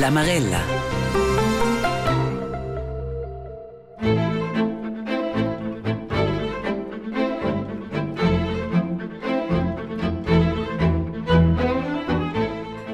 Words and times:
La 0.00 0.08
Marella. 0.08 0.60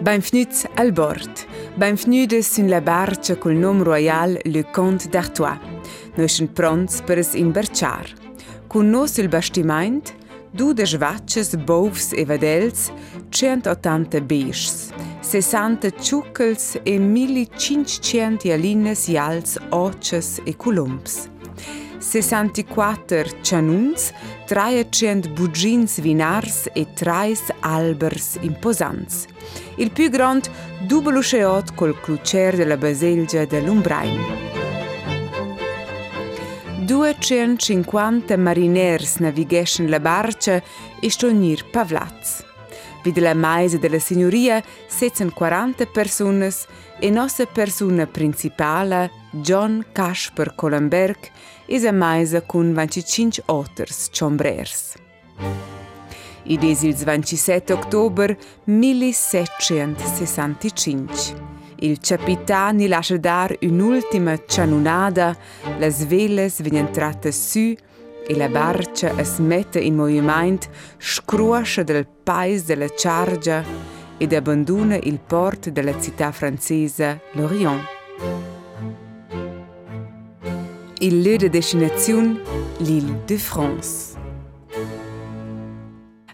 Benvenuti 0.00 0.66
al 0.74 0.90
bord. 0.90 1.30
Benvenuti 1.76 2.42
sun 2.42 2.66
la 2.66 2.80
barca 2.80 3.36
col 3.36 3.54
nome 3.54 3.84
royal 3.84 4.36
Le 4.42 4.68
Comte 4.72 5.08
d'Artois. 5.08 5.60
Noi 6.16 6.28
siamo 6.28 6.50
pronti 6.52 7.02
per 7.04 7.24
imbarcar. 7.34 8.12
Con 8.66 8.90
noi 8.90 9.06
sul 9.06 9.28
bastimento, 9.28 10.10
due 10.50 10.84
svacces, 10.84 11.54
bovs 11.54 12.12
e 12.14 12.24
vedels, 12.24 12.90
180 13.28 14.20
beschs, 14.22 14.92
60 15.26 15.90
ciuccels 15.90 16.78
e 16.84 16.98
1500 16.98 18.52
alines 18.52 19.08
ials, 19.08 19.58
oches 19.70 20.40
e 20.44 20.54
columps. 20.56 21.28
64 21.98 23.40
cianuns, 23.40 24.12
300 24.46 25.28
bugins 25.30 26.00
vinars 26.00 26.68
e 26.72 26.86
3 26.94 27.56
albers 27.58 28.36
imposants. 28.40 29.24
Il 29.78 29.90
più 29.90 30.08
grand 30.10 30.48
dubolo 30.86 31.20
sceot 31.20 31.74
col 31.74 32.00
clucer 32.00 32.54
della 32.54 32.76
baselgia 32.76 33.44
dell'Umbrain. 33.46 34.20
250 36.84 38.36
mariners 38.36 39.16
navigescen 39.16 39.88
la 39.88 39.98
barca 39.98 40.62
e 41.00 41.10
stonir 41.10 41.64
pavlats. 41.68 42.44
Vid 43.06 43.18
la 43.18 43.34
maise 43.34 43.78
della 43.78 44.00
signoria 44.00 44.60
setzen 44.88 45.32
40 45.32 45.86
personas 45.86 46.66
e 46.98 47.08
nostra 47.08 47.46
persona 47.46 48.04
principale, 48.04 49.12
John 49.30 49.86
Casper 49.92 50.56
Colenberg, 50.56 51.16
es 51.68 51.84
a 51.84 51.92
maisa 51.92 52.40
con 52.40 52.74
25 52.74 53.44
otters 53.46 54.08
ciombrers. 54.10 54.96
Id 56.42 56.64
es 56.64 56.82
il 56.82 56.96
27 56.96 57.74
ottobre 57.74 58.36
1765. 58.64 61.44
Il 61.76 62.00
capitani 62.00 62.88
lascia 62.88 63.18
dar 63.18 63.56
un'ultima 63.60 64.36
cianunada, 64.48 65.36
las 65.78 66.04
veles 66.04 66.60
vengono 66.60 66.90
tratte 66.90 67.30
su 67.30 67.72
e 68.26 68.34
la 68.36 68.48
barca 68.48 69.12
es 69.18 69.38
mette 69.38 69.78
in 69.78 69.94
movimento, 69.94 70.68
scruascia 70.98 71.82
del 71.82 72.06
paese 72.06 72.64
della 72.66 72.88
chargia 72.94 73.64
ed 74.18 74.32
abbandona 74.32 74.96
il 74.96 75.20
port 75.20 75.70
della 75.70 75.98
città 76.00 76.32
francese 76.32 77.20
Lorient. 77.32 77.80
Il 80.98 81.20
lieu 81.20 81.36
de 81.36 81.48
destination, 81.48 82.40
l'île 82.78 83.22
de 83.26 83.36
France. 83.36 84.14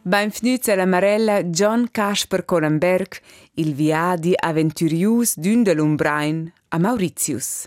Benvenuti 0.04 0.70
alla 0.70 0.86
Marella 0.86 1.42
John 1.44 1.88
Casper 1.90 2.44
Colenberg, 2.44 3.18
il 3.54 3.74
viadi 3.74 4.34
avventurius 4.36 5.38
d'un 5.38 5.62
de 5.62 5.74
l'Umbrain 5.74 6.52
a 6.68 6.78
Mauritius. 6.78 7.66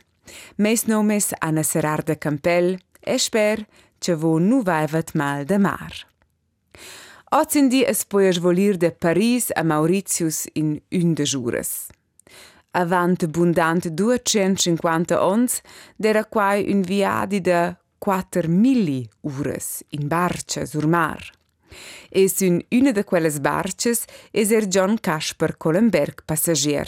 Mes 0.58 0.86
nomes 0.86 1.34
Anna 1.40 1.64
Serarda 1.64 2.18
Campel 2.18 2.80
e 3.00 3.18
që 4.06 4.18
vu 4.22 4.38
nuvajvet 4.40 5.16
mal 5.18 5.46
dhe 5.50 5.58
marë. 5.62 6.06
Ocindi 7.36 7.82
es 7.84 8.06
po 8.06 8.22
jesh 8.22 8.40
volir 8.40 8.78
de 8.78 8.92
Paris 8.92 9.50
a 9.56 9.64
Mauritius 9.64 10.46
in 10.56 10.78
une 10.92 11.16
de 11.18 11.26
jures. 11.26 11.90
Avant 12.72 13.26
bundant 13.28 13.88
250 13.90 15.18
ons, 15.20 15.62
dera 15.98 16.24
quai 16.24 16.68
un 16.72 16.84
viadi 16.84 17.42
de 17.42 17.76
4.000 18.06 19.08
ures 19.24 19.84
in 19.90 20.08
barce 20.08 20.66
zur 20.68 20.88
mar. 20.88 21.32
Es 22.12 22.42
in 22.42 22.62
une 22.72 22.94
de 22.94 23.04
quelles 23.04 23.40
barces 23.40 24.06
es 24.32 24.52
er 24.52 24.68
John 24.70 24.98
Kasper 24.98 25.56
Kolenberg 25.58 26.24
passagier. 26.26 26.88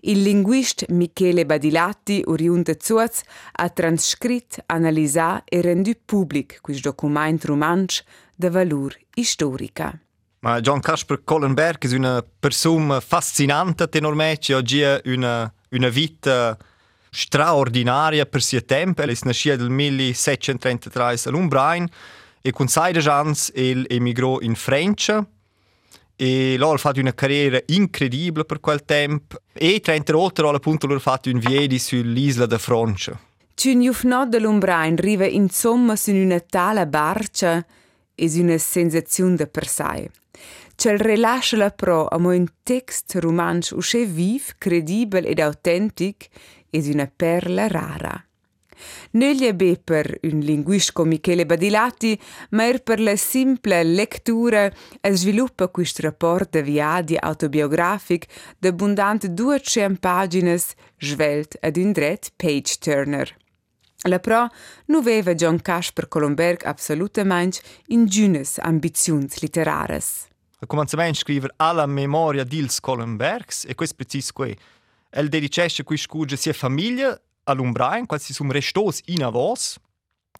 Il 0.00 0.22
linguist 0.22 0.84
Michele 0.88 1.46
Badilatti, 1.46 2.22
oriunt 2.26 2.66
de 2.66 2.76
Zuaz, 2.80 3.22
ha 3.52 3.68
transcrit, 3.68 4.62
analisà 4.66 5.42
e 5.44 5.60
rendu 5.60 5.92
public 6.04 6.58
quis 6.60 6.80
document 6.80 7.44
romansch 7.44 8.02
de 8.36 8.50
valur 8.50 8.96
historica. 9.14 9.98
Ma 10.40 10.60
John 10.60 10.80
Casper 10.80 11.22
Collenberg 11.22 11.86
è 11.86 11.94
una 11.94 12.24
persona 12.38 13.00
fascinante 13.00 13.88
tenormece, 13.88 14.54
oggi 14.54 14.82
ha 14.82 14.98
una, 15.04 15.52
una 15.70 15.88
vita 15.88 16.56
straordinaria 17.10 18.24
per 18.24 18.42
suo 18.42 18.64
tempo. 18.64 19.02
È 19.02 19.16
nascita 19.22 19.56
nel 19.56 19.68
1733 19.68 21.02
a 21.02 21.30
Lumbrain 21.30 21.86
e 22.40 22.52
con 22.52 22.68
16 22.68 23.08
anni 23.08 23.34
emigrò 23.86 24.40
in 24.40 24.54
Francia 24.54 25.26
e 26.22 26.56
loro 26.58 26.72
hanno 26.72 26.78
fatto 26.78 27.00
una 27.00 27.14
carriera 27.14 27.58
incredibile 27.68 28.44
per 28.44 28.60
quel 28.60 28.84
tempo 28.84 29.38
e 29.54 29.80
30 29.80 30.12
volte 30.12 30.42
hanno 30.42 30.56
appunto 30.56 30.86
loro 30.86 31.00
fatto 31.00 31.30
un 31.30 31.38
viedi 31.38 31.78
sull'isola 31.78 32.44
di 32.44 32.58
Francia. 32.58 33.18
Cun 33.54 33.80
jufnot 33.80 34.28
de 34.28 34.38
l'Umbrain 34.38 34.96
riva 34.96 35.24
insomma 35.24 35.96
su 35.96 36.12
una 36.12 36.38
tale 36.40 36.86
barca 36.86 37.64
es 38.14 38.34
una 38.34 38.58
sensazione 38.58 39.36
de 39.36 39.46
per 39.46 39.66
sé. 39.66 40.10
Cel 40.76 40.98
rilascia 40.98 41.56
la 41.56 41.70
pro 41.70 42.06
a 42.06 42.16
un 42.16 42.46
text 42.64 43.14
romansch 43.14 43.72
usce 43.72 44.04
viv, 44.04 44.56
credibile 44.58 45.26
ed 45.26 45.38
autentic 45.38 46.28
es 46.70 46.86
una 46.86 47.06
perla 47.06 47.66
rara. 47.66 48.29
Non 49.12 49.42
è 49.42 49.54
per 49.76 50.18
un 50.22 50.38
linguist 50.40 50.92
come 50.92 51.10
Michele 51.10 51.46
Badilati, 51.46 52.18
ma 52.50 52.66
er 52.66 52.82
per 52.82 53.00
la 53.00 53.16
simple 53.16 53.82
lettura 53.82 54.70
e 55.00 55.16
sviluppa 55.16 55.68
questo 55.68 56.02
rapporto 56.02 56.60
viadi 56.62 57.16
autobiografic 57.18 58.26
de 58.58 58.68
abbondante 58.68 59.32
200 59.32 59.98
pagine 60.00 60.58
svelt 60.98 61.56
ad 61.60 61.76
un 61.76 61.92
dret 61.92 62.32
page 62.36 62.76
turner. 62.78 63.36
La 64.08 64.18
pro 64.18 64.48
non 64.86 65.00
aveva 65.00 65.34
John 65.34 65.60
Casper 65.60 66.08
Colomberg 66.08 66.64
assolutamente 66.64 67.60
ingünes 67.88 68.58
ambizions 68.58 69.40
literares. 69.40 70.28
A 70.62 70.66
començament 70.66 71.16
scriver 71.16 71.52
alla 71.56 71.86
memoria 71.86 72.44
d'ils 72.44 72.80
Collenbergs 72.80 73.64
e 73.64 73.74
questo 73.74 73.94
preciso 73.96 74.32
qui. 74.32 74.56
El 75.10 75.28
dedicesce 75.28 75.84
qui 75.84 75.96
scuge 75.96 76.36
sia 76.36 76.52
famiglia 76.52 77.18
all'Umbrain, 77.44 78.06
quasi 78.06 78.32
sum 78.32 78.50
restos 78.50 79.00
in 79.06 79.24
avos, 79.24 79.78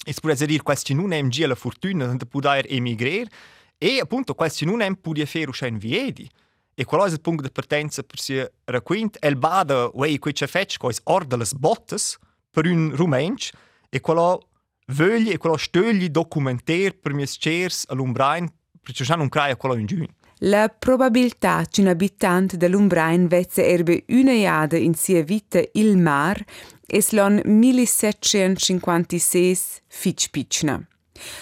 e 0.04 0.12
si 0.12 0.20
potrebbe 0.20 0.46
dire 0.46 0.62
questi 0.62 0.94
non 0.94 1.28
gia 1.28 1.46
la 1.46 1.54
fortuna 1.54 2.14
di 2.14 2.26
poter 2.26 2.66
emigrare, 2.68 3.28
e 3.76 4.00
appunto 4.00 4.34
questi 4.34 4.64
non 4.64 4.82
hem 4.82 4.94
podia 4.94 5.26
fare 5.26 5.46
uscire 5.46 5.70
viedi. 5.72 6.28
E 6.74 6.84
quello 6.84 7.04
è 7.04 7.10
il 7.10 7.20
punto 7.20 7.42
di 7.42 7.50
partenza 7.50 8.02
per 8.02 8.18
si 8.18 8.42
racquint, 8.64 9.18
el 9.20 9.36
bada, 9.36 9.90
wei, 9.92 10.18
quei 10.18 10.32
c'è 10.32 10.48
quei 10.78 10.96
orda 11.04 11.36
le 11.36 11.46
bottes 11.56 12.18
per 12.50 12.66
un 12.66 12.94
rumensch, 12.94 13.50
e 13.88 14.00
quello 14.00 14.48
voglia 14.86 15.32
e 15.32 15.38
quello 15.38 15.56
stögli 15.56 16.08
documentare 16.08 16.92
per 16.92 17.12
mie 17.12 17.26
scers 17.26 17.84
all'Umbrain, 17.88 18.50
perché 18.80 19.04
non 19.16 19.28
crea 19.28 19.56
quello 19.56 19.76
in 19.76 19.86
giun. 19.86 20.08
La 20.44 20.70
probabilità 20.70 21.66
che 21.68 21.82
un 21.82 21.88
abitante 21.88 22.56
dell'Umbrain 22.56 23.26
vezze 23.26 23.66
erbe 23.66 24.04
una 24.08 24.32
iada 24.32 24.78
in 24.78 24.94
sia 24.94 25.22
vita 25.22 25.62
il 25.72 25.98
mar 25.98 26.42
es 26.86 27.12
l'on 27.12 27.42
1756 27.44 29.82
fitch 29.86 30.30
pitchna. 30.30 30.82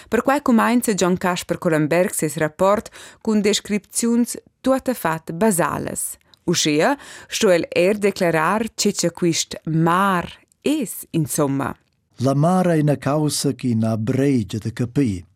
Per 0.09 0.23
quai 0.23 0.43
comincia 0.43 0.95
John 0.95 1.17
Casper 1.17 1.59
Colenberg 1.59 2.13
ses 2.13 2.37
rapport 2.39 2.91
con 3.21 3.41
descripzions 3.41 4.37
tutte 4.61 4.95
fat 4.95 5.31
basales. 5.31 6.17
Uscia, 6.45 6.99
sto 7.29 7.51
el 7.51 7.69
er 7.71 7.99
declarar 7.99 8.67
che 8.75 8.93
c'è 8.93 9.13
quist 9.13 9.61
mar 9.67 10.29
es, 10.61 11.07
insomma. 11.11 11.73
La 12.17 12.35
mare 12.35 12.75
è 12.75 12.81
una 12.81 12.97
causa 12.97 13.53
che 13.53 13.77
na 13.77 13.97
bregia 13.97 14.59
de 14.59 14.73
capì. 14.73 15.28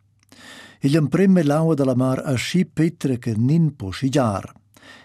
Il 0.84 0.96
imprime 0.96 1.44
l'aua 1.44 1.74
della 1.74 1.94
mar 1.94 2.22
a 2.24 2.34
sci 2.34 2.66
petre 2.66 3.16
che 3.18 3.34
nin 3.36 3.76
po 3.76 3.90
scigiar. 3.90 4.52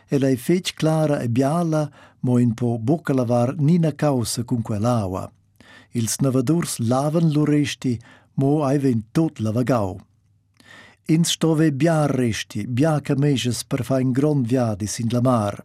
E 0.08 0.18
lei 0.18 0.36
fece 0.36 0.74
clara 0.74 1.20
e 1.20 1.30
biala, 1.30 1.88
mo 2.22 2.40
in 2.40 2.56
po 2.56 2.80
bocca 2.80 3.14
lavar 3.14 3.54
nina 3.60 3.94
causa 3.94 4.44
con 4.44 4.64
quell'aua. 4.64 5.32
Ils 5.92 6.18
navadurs 6.18 6.80
lavan 6.80 7.30
l'uresti, 7.30 8.00
mo 8.42 8.64
ai 8.64 8.80
ven 8.80 9.04
tot 9.12 9.38
la 9.40 9.52
vagau. 9.52 10.00
Ins 11.06 11.30
stove 11.30 11.72
bia 11.72 12.08
resti, 12.08 12.66
bia 12.66 13.00
cameges 13.00 13.64
per 13.64 13.84
fa 13.84 14.00
in 14.00 14.12
grand 14.12 14.48
viadis 14.48 14.98
in 14.98 15.10
la 15.12 15.22
mar. 15.22 15.64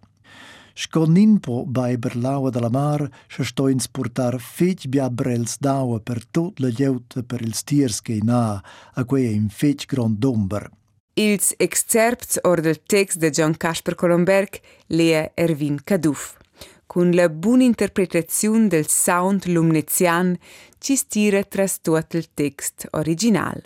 Scon 0.74 1.12
ninpo 1.12 1.64
bei 1.66 1.98
ber 1.98 2.16
l'aua 2.16 2.50
de 2.50 2.60
la 2.60 2.70
mar, 2.70 3.08
se 3.28 3.44
sto 3.44 3.68
ins 3.68 3.88
portar 3.88 4.38
fetg 4.40 4.88
bia 4.88 5.10
brels 5.10 5.58
d'aua 5.60 6.00
per 6.00 6.24
tot 6.30 6.60
la 6.60 6.68
lleuta 6.68 7.22
per 7.22 7.42
ils 7.42 7.62
tiers 7.64 8.00
che 8.00 8.20
na, 8.22 8.62
a 8.94 9.04
quei 9.04 9.34
in 9.34 9.48
fetg 9.48 9.84
grand 9.86 10.16
domber. 10.18 10.70
Ils 11.14 11.52
excerpts 11.58 12.38
or 12.42 12.60
del 12.60 12.80
text 12.86 13.18
de 13.18 13.30
John 13.30 13.54
Casper 13.56 13.94
Colomberg 13.94 14.60
lia 14.86 15.30
Erwin 15.34 15.80
Kaduf. 15.84 16.38
Con 16.86 17.10
la 17.12 17.28
buona 17.28 17.64
interpretazione 17.64 18.68
del 18.68 18.86
sound 18.86 19.44
lumnezian 19.46 20.36
ci 20.78 20.96
stira 20.96 21.42
tras 21.42 21.80
tot 21.80 22.14
il 22.14 22.28
text 22.34 22.86
original. 22.92 23.60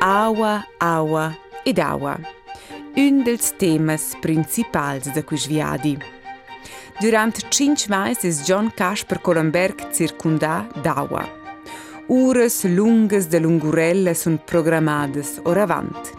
Aua, 0.00 0.66
aua 0.78 1.36
ed 1.64 1.78
aua. 1.78 2.37
Un 2.98 3.20
dels 3.22 3.52
temas 3.56 4.16
principals 4.18 5.06
de 5.14 5.22
quis 5.22 5.44
viadi. 5.46 5.92
Durant 6.98 7.36
cinc 7.54 7.84
meses 7.86 8.40
John 8.42 8.72
Casper 8.74 9.20
Colomberg 9.22 9.84
circunda 9.94 10.66
d'aua. 10.82 11.22
Ures 12.08 12.64
lungas 12.64 13.28
de 13.30 13.38
lungurella 13.38 14.14
sun 14.14 14.40
programmadas 14.44 15.38
or 15.44 15.58
avant. 15.58 16.10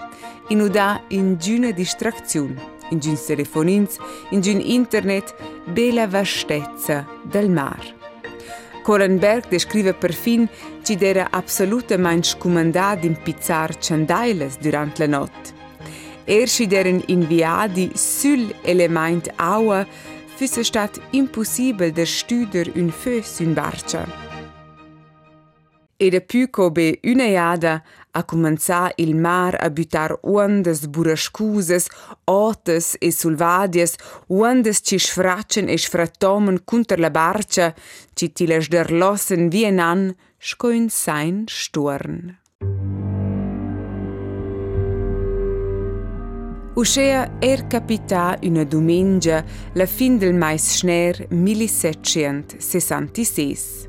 In 0.56 0.62
uda 0.62 1.02
in 1.10 1.36
giuna 1.36 1.72
distracziun, 1.72 2.56
in 2.92 3.00
giuns 3.04 3.26
telefonins, 3.26 4.00
in 4.32 4.40
giun 4.40 4.62
internet, 4.62 5.36
bella 5.66 6.08
vastezza 6.08 7.06
del 7.24 7.50
mar. 7.50 7.84
Colenberg 8.84 9.50
descrive 9.50 9.94
perfin 9.94 10.48
ci 10.82 10.96
dera 10.96 11.28
absolutament 11.30 12.24
scumandat 12.24 13.04
impizzar 13.04 13.76
ciandailes 13.76 14.58
durant 14.58 14.98
la 14.98 15.08
not. 15.08 15.59
Erste, 16.30 16.68
deren 16.68 17.02
Inviadi 17.08 17.90
Sül 17.96 18.54
Element 18.64 19.30
Aue, 19.40 19.88
füsse 20.38 20.64
statt 20.64 21.02
impossibel 21.12 21.92
der 21.92 22.06
Stüder 22.06 22.68
in 22.76 22.92
fö 22.92 23.24
sün 23.24 23.56
barca. 23.56 24.06
de 25.98 26.20
più 26.22 26.72
be 26.72 27.00
une 27.02 27.32
iada 27.32 27.82
a 28.12 28.24
cominciare 28.24 28.94
il 28.98 29.16
mar 29.16 29.56
a 29.60 29.70
buttare 29.70 30.20
onde 30.22 30.78
burrascuse, 30.88 31.88
otes 32.26 32.96
e 33.00 33.12
sulvadies, 33.12 33.96
onde 34.28 34.74
ci 34.74 35.00
sfracciano 35.00 35.72
e 35.72 35.78
sfrattomen 35.78 36.64
contro 36.64 36.98
la 36.98 37.10
barca, 37.10 37.74
ci 38.14 38.32
tilas 38.32 38.68
der 38.68 38.92
lossen 38.92 39.50
wie 39.52 39.66
enan, 39.66 40.16
sein 40.90 41.46
Sturn. 41.48 42.38
Uscea 46.80 47.28
er 47.42 47.68
capità 47.68 48.38
una 48.42 48.64
domenica 48.64 49.44
la 49.74 49.86
fin 49.86 50.18
del 50.18 50.34
mais 50.34 50.78
schner 50.78 51.26
1766. 51.28 53.88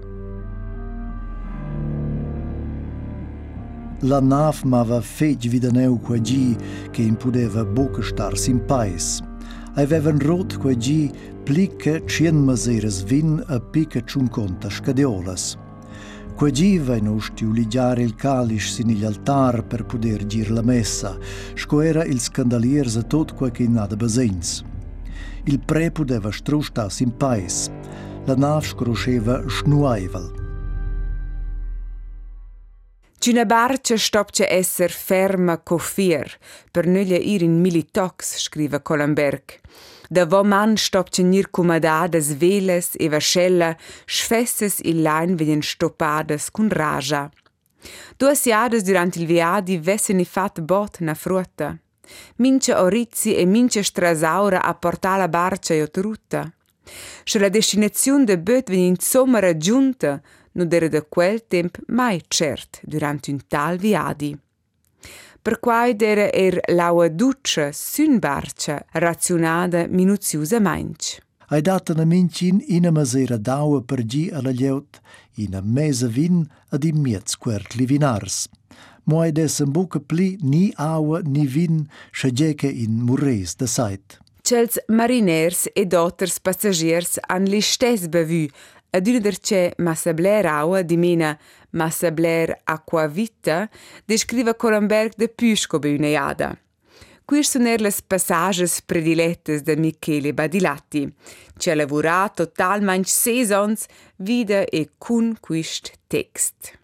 La 4.00 4.20
nav 4.20 4.64
mava 4.64 5.00
fetg 5.00 5.46
vidaneu 5.46 6.00
quagi 6.00 6.56
che 6.90 7.02
impudeva 7.02 7.64
buca 7.64 8.02
star 8.02 8.36
sin 8.36 8.64
pais. 8.64 9.22
Avevan 9.76 10.18
rot 10.18 10.58
quagi 10.58 11.12
plica 11.44 12.04
cien 12.06 12.42
maseres 12.42 13.04
vin 13.04 13.40
a 13.46 13.60
pica 13.60 14.04
ciunconta 14.04 14.68
coegiva 16.40 16.96
in 16.96 17.06
usti 17.06 17.44
uligiare 17.44 18.02
il 18.02 18.14
calice 18.14 18.68
sin 18.68 18.88
gli 18.88 19.04
altar 19.04 19.62
per 19.62 19.84
puder 19.84 20.24
gir 20.24 20.50
la 20.50 20.62
messa, 20.62 21.18
scoera 21.54 22.02
il 22.02 22.18
scandalier 22.18 22.88
za 22.88 23.02
tot 23.02 23.34
qua 23.34 23.50
che 23.50 23.64
in 23.64 23.72
nada 23.72 23.94
basens. 23.94 24.64
Il 25.44 25.60
pre 25.60 25.90
podeva 25.90 26.32
strusta 26.32 26.88
sin 26.88 27.14
paes, 27.14 27.68
la 28.24 28.34
nav 28.36 28.64
scrosceva 28.64 29.44
schnuaival. 29.50 30.30
Që 33.20 33.36
në 33.36 33.44
barë 33.44 33.82
që 33.84 34.00
shtop 34.00 34.32
që 34.32 34.48
esër 34.62 34.96
ferma 34.96 35.58
kofir, 35.60 36.38
për 36.72 36.88
nëllë 36.88 37.20
irin 37.36 37.60
militox, 37.60 38.38
shkrive 38.46 38.80
Kolenberg. 38.80 39.60
Da 40.12 40.26
vo 40.26 40.42
man 40.42 40.76
stopce 40.76 41.22
nir 41.22 41.50
comadadas 41.50 42.32
veles 42.34 42.96
e 42.98 43.08
vascella, 43.08 43.76
sfesses 44.06 44.80
il 44.82 45.02
lain 45.02 45.36
vegn 45.36 45.62
stoppadas 45.62 46.50
cun 46.50 46.68
raja. 46.68 47.30
Duas 48.18 48.42
jadas 48.44 48.82
durant 48.82 49.14
il 49.14 49.26
viadi 49.26 49.78
vessen 49.78 50.18
i 50.18 50.24
fat 50.24 50.60
bot 50.62 50.98
na 50.98 51.14
frutta. 51.14 51.78
Mince 52.38 52.74
orizi 52.74 53.36
e 53.36 53.44
mince 53.46 53.84
strasaura 53.84 54.64
a 54.64 54.74
portar 54.74 55.18
la 55.18 55.28
barca 55.28 55.74
e 55.74 55.82
otrutta. 55.82 56.52
Se 57.22 57.38
la 57.38 57.48
destinazione 57.48 58.24
de 58.24 58.36
böt 58.36 58.68
vegn 58.68 58.90
insomma 58.96 59.38
raggiunta, 59.38 60.20
non 60.54 60.66
era 60.72 60.88
da 60.88 61.02
quel 61.02 61.46
temp 61.46 61.78
mai 61.86 62.20
cert 62.26 62.80
durant 62.82 63.28
un 63.28 63.38
tal 63.46 63.78
viadi. 63.78 64.36
Per 65.42 65.58
quai 65.58 65.96
era 65.98 66.28
er 66.30 66.60
l'aua 66.68 67.08
duccia 67.08 67.72
sun 67.72 68.18
barcia 68.18 68.84
razionada 68.92 69.86
minuziosamente. 69.88 71.22
Ai 71.48 71.62
data 71.62 71.94
na 71.94 72.04
mincin 72.04 72.62
ina 72.68 72.90
masera 72.90 73.38
d'aua 73.38 73.80
per 73.80 74.04
gi 74.04 74.28
alla 74.30 74.52
lleut, 74.52 75.00
ina 75.36 75.62
mesa 75.62 76.08
vin 76.08 76.44
ad 76.68 76.84
in 76.84 77.00
miez 77.00 77.38
quert 77.38 77.74
livinars. 77.74 78.48
Mo 79.04 79.20
ai 79.20 79.32
des 79.32 79.60
en 79.60 79.72
buca 79.72 79.98
pli 79.98 80.36
ni 80.42 80.74
aua 80.76 81.22
ni 81.24 81.46
vin 81.46 81.88
schageche 82.12 82.68
in 82.68 83.00
murres 83.00 83.56
da 83.56 83.66
sait. 83.66 84.18
Cels 84.42 84.76
mariners 84.88 85.68
e 85.72 85.86
dotters 85.86 86.38
passagiers 86.38 87.16
han 87.28 87.48
li 87.48 87.60
stes 87.60 88.08
bevü, 88.08 88.46
ad 88.90 89.06
una 89.06 89.20
derce 89.20 89.72
Massabler 89.78 90.46
aua 90.46 90.82
di 90.82 90.96
mina 91.70 91.84
Massabler 91.84 92.60
aquavita 92.64 93.68
descrive 94.06 94.54
Coramberg 94.54 95.14
de 95.16 95.28
Pusco 95.28 95.78
be 95.78 95.94
una 95.94 96.08
iada. 96.08 96.58
Qui 97.24 97.44
sono 97.44 97.76
le 97.76 97.92
passages 98.08 98.80
predilettes 98.82 99.62
de 99.62 99.76
Michele 99.76 100.34
Badilatti, 100.34 101.14
ci 101.58 101.70
ha 101.70 101.76
lavorato 101.76 102.44
totalmente 102.44 103.08
seasons 103.08 103.86
vida 104.16 104.64
e 104.64 104.90
con 104.98 105.36
quist 105.40 105.92
text. 106.08 106.76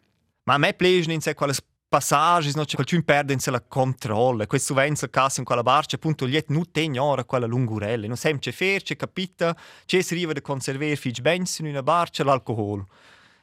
Ma 0.44 0.54
a 0.54 0.58
me 0.58 0.72
piace 0.74 1.10
in 1.10 1.20
sé 1.20 1.34
quelle 1.34 1.54
passages, 1.88 2.54
no, 2.54 2.64
c'è 2.64 2.76
qualcuno 2.76 3.02
perde 3.02 3.32
in 3.32 3.40
sé 3.40 3.50
la 3.50 3.60
controlla. 3.60 4.46
Questo 4.46 4.72
venza 4.74 5.10
caso 5.10 5.40
in 5.40 5.46
quella 5.46 5.64
barca, 5.64 5.96
appunto, 5.96 6.28
gli 6.28 6.40
non 6.48 6.70
ten 6.70 6.96
ora 6.96 7.24
quella 7.24 7.46
lungurella. 7.46 8.06
Non 8.06 8.16
sempre 8.16 8.40
c'è 8.42 8.52
fer, 8.52 8.82
c'è 8.82 8.94
capita, 8.94 9.56
c'è 9.84 10.00
si 10.00 10.14
arriva 10.14 10.30
a 10.30 10.40
conservare 10.40 10.94
fig 10.94 11.20
bens 11.20 11.58
in 11.58 11.66
una 11.66 11.82
barca 11.82 12.22
l'alcol. 12.22 12.84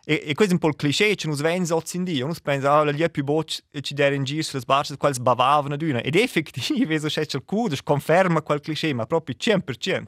E, 0.06 0.22
e 0.26 0.34
questo 0.34 0.54
è 0.54 0.54
un 0.54 0.60
po' 0.60 0.68
il 0.68 0.76
cliché, 0.76 1.16
non 1.24 1.36
venza 1.36 1.76
oggi 1.76 1.98
in 1.98 2.04
dia. 2.04 2.26
Uno 2.26 2.34
pensa, 2.42 2.80
ah, 2.80 2.92
gli 2.92 3.02
è 3.02 3.10
più 3.10 3.24
bocci 3.24 3.62
e 3.72 3.82
ci 3.82 3.94
dare 3.94 4.16
in 4.16 4.24
giro 4.24 4.44
sulle 4.44 4.64
barche, 4.66 4.98
quali 4.98 5.16
sbavavano 5.16 5.78
d'una. 5.78 6.02
Ed 6.02 6.16
effettivamente, 6.16 7.10
se 7.10 7.26
c'è 7.26 7.38
il 7.38 7.44
cudo, 7.46 7.76
conferma 7.84 8.42
quel 8.42 8.60
cliché, 8.60 8.94
ma 8.94 9.06
proprio 9.06 9.36
100%. 9.38 10.06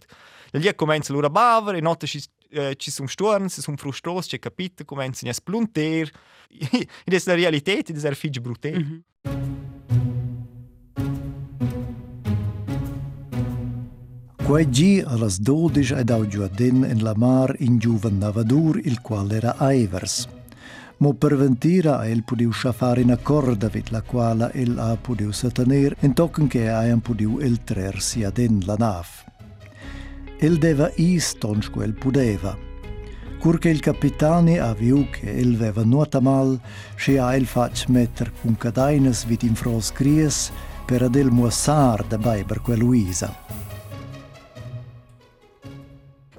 Gli 0.51 0.73
comincia 0.75 1.11
l'ora 1.11 1.27
a 1.27 1.29
bavare, 1.29 1.77
e 1.77 1.81
notte 1.81 2.07
ci 2.07 2.23
eh, 2.55 2.75
ci 2.77 2.89
sono 2.91 3.07
storni, 3.07 3.49
si 3.49 3.61
sono 3.61 3.75
frustrati, 3.75 4.27
c'è 4.29 4.39
capito, 4.39 4.85
cominciano 4.85 5.31
a 5.31 5.33
splunter. 5.33 6.09
Ed 6.47 7.13
è 7.13 7.21
la 7.25 7.35
realtà, 7.35 7.71
ed 7.71 8.03
è 8.03 8.09
il 8.09 8.15
figlio 8.15 8.41
brutale. 8.41 8.77
Mm 8.77 9.01
-hmm. 9.23 9.74
Quei 14.45 14.69
gi 14.69 15.01
allas 15.01 15.39
12 15.39 15.95
ed 15.97 16.11
au 16.11 16.27
giuadin 16.27 16.83
in 16.85 17.01
la 17.01 17.13
mar 17.17 17.55
in 17.57 17.79
giuven 17.79 18.19
navadur, 18.19 18.77
il 18.77 19.01
qual 19.01 19.31
era 19.31 19.55
Aivers. 19.57 20.27
Mo 20.97 21.15
ventira 21.17 22.05
el 22.05 22.21
pudiu 22.23 22.51
schafare 22.51 23.01
in 23.01 23.09
accorda 23.09 23.69
vid 23.69 23.89
la 23.89 24.01
quale 24.01 24.51
el 24.53 24.77
ha 24.77 24.95
pudiu 24.97 25.31
satener, 25.31 25.95
in 26.01 26.13
tocken 26.13 26.47
che 26.47 26.69
aian 26.69 27.01
pudiu 27.01 27.39
el 27.39 27.63
trer 27.63 27.99
sia 27.99 28.29
den 28.29 28.61
la 28.67 28.75
nav. 28.77 29.07
El 30.37 30.59
deva 30.59 30.91
istons 30.95 31.67
quel 31.71 31.93
pudeva. 31.93 32.55
Cur 33.39 33.57
che 33.57 33.69
il 33.69 33.79
capitani 33.79 34.59
ha 34.59 34.73
viu 34.75 35.07
che 35.09 35.39
el 35.39 35.57
veva 35.57 35.83
nuota 35.83 36.19
mal, 36.19 36.61
se 36.95 37.17
ha 37.17 37.33
el 37.35 37.47
fac 37.47 37.87
metter 37.87 38.31
cun 38.41 38.55
cadainas 38.55 39.25
vid 39.25 39.41
in 39.41 39.55
fros 39.55 39.91
cries 39.91 40.51
per 40.85 41.01
adel 41.01 41.31
muassar 41.31 42.05
da 42.05 42.19
bai 42.19 42.43
per 42.43 42.61
quel 42.61 42.77
Luisa. 42.77 43.64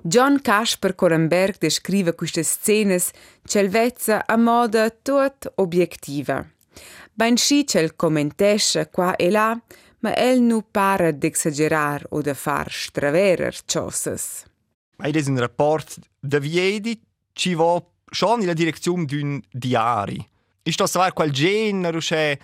John 0.09 0.41
Casper 0.41 0.95
Corenberg 0.95 1.59
descrive 1.59 2.15
queste 2.15 2.45
scenes 2.45 3.11
celvezza 3.45 4.25
a 4.25 4.37
moda 4.37 4.89
tot 4.91 5.53
obiettiva. 5.57 6.47
Schi 7.35 7.67
cel 7.67 7.97
commentesce 7.97 8.89
qua 8.89 9.17
e 9.17 9.31
là, 9.31 9.61
ma 9.99 10.15
el 10.15 10.43
nu 10.43 10.63
para 10.71 11.11
d'exagerar 11.11 12.07
o 12.11 12.21
de 12.21 12.35
far 12.35 12.71
straverer 12.71 13.65
ciosas. 13.65 14.45
Ma 14.99 15.07
è 15.07 15.23
un 15.27 15.41
rapport 15.41 15.99
da 16.21 16.39
viedi 16.39 17.01
ci 17.33 17.55
va 17.55 17.83
schon 18.09 18.43
in 18.43 18.47
la 18.47 18.53
direzione 18.53 19.07
di 19.07 19.21
un 19.21 19.41
diario. 19.51 20.25
E 20.63 20.71
sto 20.71 20.85
a 20.85 20.87
sapere 20.87 21.15
quel 21.15 21.33
genere, 21.33 22.01
cioè, 22.01 22.39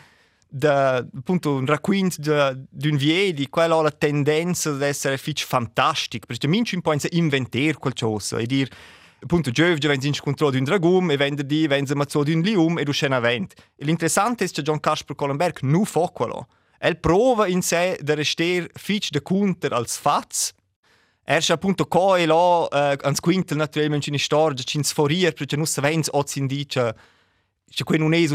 da, 0.54 0.96
appunto, 0.96 1.54
un 1.54 1.64
racconto 1.64 2.20
di 2.68 2.88
un 2.88 2.96
viedi, 2.96 3.48
quella 3.48 3.76
ha 3.76 3.82
la 3.82 3.90
tendenza 3.90 4.68
ad 4.68 4.82
essere 4.82 5.16
fitch 5.16 5.46
fantastico, 5.46 6.26
perché 6.26 6.46
minci 6.46 6.74
un 6.74 6.82
po' 6.82 6.94
inventare 7.10 7.72
qualcosa 7.74 8.36
e 8.36 8.44
dire, 8.44 8.70
appunto, 9.20 9.50
giovane 9.50 9.78
vengono 9.78 10.06
in 10.06 10.20
controllo 10.20 10.52
di 10.52 10.58
un 10.58 10.64
dragum 10.64 11.10
e 11.10 11.16
venerdì 11.16 11.66
vengono 11.66 12.00
mazzo 12.00 12.22
di 12.22 12.34
un 12.34 12.42
lium 12.42 12.78
e 12.78 12.84
uscena 12.86 13.18
vent. 13.18 13.54
E 13.74 13.86
l'interessante 13.86 14.44
è 14.44 14.48
che 14.48 14.60
John 14.60 14.78
Casper 14.78 15.16
Collenberg 15.16 15.60
non 15.62 15.86
fa 15.86 16.10
quello. 16.12 16.48
El 16.78 16.98
prova 16.98 17.46
in 17.46 17.62
sé 17.62 17.98
di 18.02 18.14
restare 18.14 18.68
fitch 18.74 19.08
de 19.10 19.22
counter 19.22 19.72
als 19.72 19.96
fats, 19.96 20.52
Er 21.24 21.40
appunto 21.50 21.86
qua 21.86 22.18
e 22.18 22.26
là, 22.26 22.66
eh, 22.68 22.98
ans 23.04 23.20
quintel 23.20 23.56
naturalmente 23.56 24.10
in 24.10 24.18
storia, 24.18 24.60
ci 24.64 24.82
sforier, 24.82 25.32
perché 25.32 25.54
non 25.54 25.66
sapendo 25.66 26.08
o 26.10 26.26
si 26.26 26.44
dice 26.46 26.96
che 27.64 27.84
qui 27.84 27.96
non 27.96 28.12
è 28.12 28.26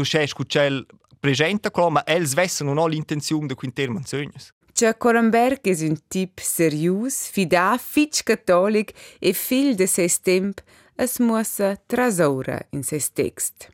presenta 1.20 1.70
como 1.70 2.00
eles 2.06 2.34
vessem 2.34 2.66
ou 2.68 2.74
não 2.74 2.86
a 2.86 2.94
intenção 2.94 3.46
de 3.46 3.54
quinter 3.54 3.90
manzões. 3.90 4.52
Tja 4.78 4.94
Korenberg 4.94 5.60
es 5.64 5.82
un 5.82 5.96
tip 6.08 6.40
serius, 6.40 7.26
fidà, 7.26 7.76
fitch 7.78 8.22
cattolic 8.22 8.94
e 9.20 9.32
fill 9.34 9.74
de 9.74 9.88
ses 9.88 10.18
temp, 10.18 10.60
es 10.96 11.18
muossa 11.18 11.76
trasoura 11.88 12.60
in 12.72 12.84
ses 12.84 13.08
text. 13.10 13.68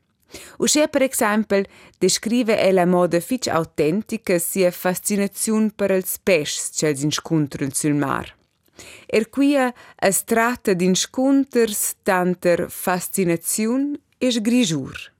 Usche 0.58 0.88
per 0.88 1.02
exempel 1.02 1.66
descrive 1.98 2.56
el 2.58 2.78
a 2.78 2.86
moda 2.86 3.20
fitch 3.20 3.48
autentica 3.48 4.38
sia 4.38 4.70
fascinaziun 4.70 5.70
per 5.76 5.92
els 5.92 6.18
peschs 6.18 6.72
ch'els 6.72 7.04
inscuntran 7.04 7.70
sul 7.72 7.94
mar. 7.94 8.32
Er 9.06 9.28
quia 9.30 9.74
es 10.00 10.24
tratta 10.24 10.74
d'inscunters 10.74 12.00
tanter 12.02 12.66
fascinaziun 12.70 13.92
e 14.18 14.30
sgrigiur. 14.32 15.13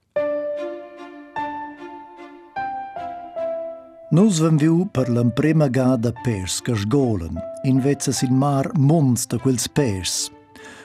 Nus 4.11 4.37
vam 4.37 4.53
viu 4.61 4.83
per 4.93 5.09
l'emprema 5.09 5.65
gada 5.67 6.11
pers 6.21 6.59
che 6.61 6.75
sgolen, 6.75 7.39
in 7.63 7.79
vezza 7.81 8.13
il 8.21 8.31
mar 8.31 8.69
mons 8.77 9.25
da 9.25 9.39
quels 9.39 9.65
pers. 9.67 10.29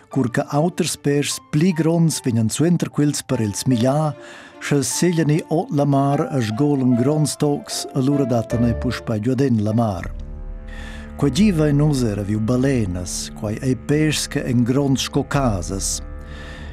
Cur 0.09 0.31
che 0.31 0.43
auters 0.49 0.97
pers 0.97 1.37
pli 1.51 1.73
grons 1.73 2.23
vegnan 2.25 2.49
suenter 2.49 2.89
quels 2.89 3.21
per 3.23 3.43
ils 3.45 3.67
miglià, 3.67 4.15
sche 4.59 4.81
segliani 4.83 5.37
ot 5.49 5.69
la 5.77 5.85
mar 5.85 6.31
a 6.33 6.41
sgolen 6.41 6.97
grons 6.97 7.37
tocs, 7.37 7.87
allura 7.93 8.25
datane 8.25 8.73
puspa 8.81 9.21
giuaden 9.21 9.63
la 9.63 9.75
mar. 9.75 10.09
Qua 11.17 11.29
giva 11.29 11.69
in 11.69 11.81
usera 11.81 12.23
viu 12.23 12.41
balenas, 12.41 13.31
quai 13.39 13.59
ei 13.61 13.77
pers 13.77 14.29
che 14.29 14.41
en 14.49 14.65
grons 14.65 15.03
scocasas, 15.03 16.01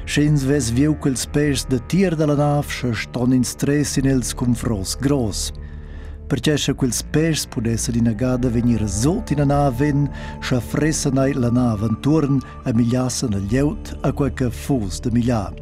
Schins 0.08 0.48
ves 0.48 0.72
viu 0.72 0.96
quels 0.96 1.26
pers 1.28 1.66
de 1.68 1.76
tier 1.92 2.16
de 2.16 2.24
la 2.24 2.34
nav, 2.34 2.72
sche 2.72 2.94
ston 2.96 3.34
in 3.36 3.44
stress 3.44 3.98
in 4.00 4.08
els 4.08 4.32
cum 4.32 4.54
fros 4.56 4.96
gros 4.96 5.50
perché 6.28 6.58
se 6.58 6.74
quels 6.74 7.02
pers 7.02 7.46
pudesse 7.46 7.90
di 7.90 8.02
nagada 8.02 8.48
venire 8.50 8.86
sot 8.86 9.30
in 9.30 9.40
a 9.40 9.70
ven, 9.70 10.08
se 10.40 10.60
fressanai 10.60 11.32
la 11.32 11.50
nave 11.50 11.86
intorno 11.86 12.38
e 12.64 12.74
migliassen 12.74 13.32
il 13.32 13.46
lieut 13.46 13.96
a 14.02 14.12
qualche 14.12 14.50
fus 14.50 15.00
de 15.00 15.10
miglià. 15.10 15.52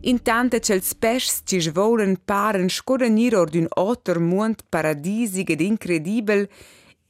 Intanto 0.00 0.58
cels 0.58 0.94
pers 0.94 1.42
ci 1.44 1.60
svolen 1.60 2.16
paren 2.24 2.68
scodanir 2.68 3.36
or 3.36 3.50
d'un 3.50 3.66
otter 3.68 4.18
mond 4.18 4.64
paradisig 4.68 5.50
ed 5.50 5.60
incredibil, 5.60 6.48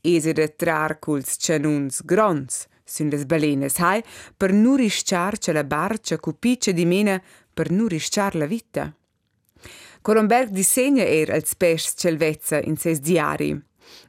ese 0.00 0.32
de 0.32 0.48
trar 0.56 0.98
culs 0.98 1.36
cenuns 1.38 2.02
grons, 2.02 2.66
sun 2.84 3.08
les 3.08 3.24
balenes 3.24 3.78
hai, 3.78 4.02
per 4.36 4.52
nurisciar 4.52 5.38
ce 5.38 5.52
la 5.52 5.64
barcia 5.64 6.18
cupice 6.18 6.72
di 6.72 6.86
mena 6.86 7.22
per 7.54 7.70
nurisciar 7.70 8.34
la 8.34 8.46
vita. 8.46 8.97
Colomberg 10.08 10.54
disegna 10.56 11.04
er 11.04 11.28
als 11.36 11.52
pes 11.52 11.90
celvezza 12.00 12.62
in 12.64 12.78
ses 12.80 13.02
diari. 13.04 13.50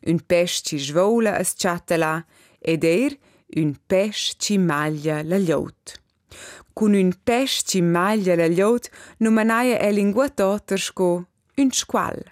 Un 0.08 0.20
pes 0.24 0.62
ci 0.64 0.78
svola 0.80 1.34
as 1.36 1.52
chatala 1.60 2.24
ed 2.72 2.86
er 2.88 3.18
un 3.60 3.74
pes 3.86 4.38
ci 4.40 4.56
maglia 4.58 5.18
la 5.28 5.36
llot. 5.38 6.00
Cun 6.72 6.96
un 6.96 7.12
pes 7.28 7.66
ci 7.68 7.82
maglia 7.82 8.38
la 8.40 8.48
llot 8.48 8.88
numanaia 9.18 9.76
e 9.78 9.92
lingua 9.92 10.30
totersco 10.30 11.10
un 11.58 11.72
squal. 11.72 12.24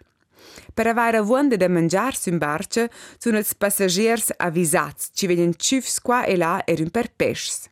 Per 0.73 0.87
avere 0.87 1.19
vuonda 1.19 1.57
da 1.57 1.67
mangiar 1.67 2.15
sun 2.15 2.37
barca, 2.37 2.87
sono 3.17 3.35
els 3.35 3.51
passagiers 3.53 4.31
avvisats, 4.37 5.11
ci 5.11 5.27
venen 5.27 5.57
ciufs 5.57 5.99
qua 5.99 6.23
e 6.23 6.37
là 6.37 6.61
er 6.63 6.79
un 6.79 6.89
per 6.89 7.11
pes. 7.11 7.67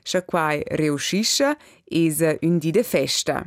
Scha 0.00 0.22
quai 0.24 0.62
reuscisce 0.80 1.52
is 1.90 2.24
un 2.40 2.56
di 2.56 2.70
de 2.70 2.82
festa 2.82 3.44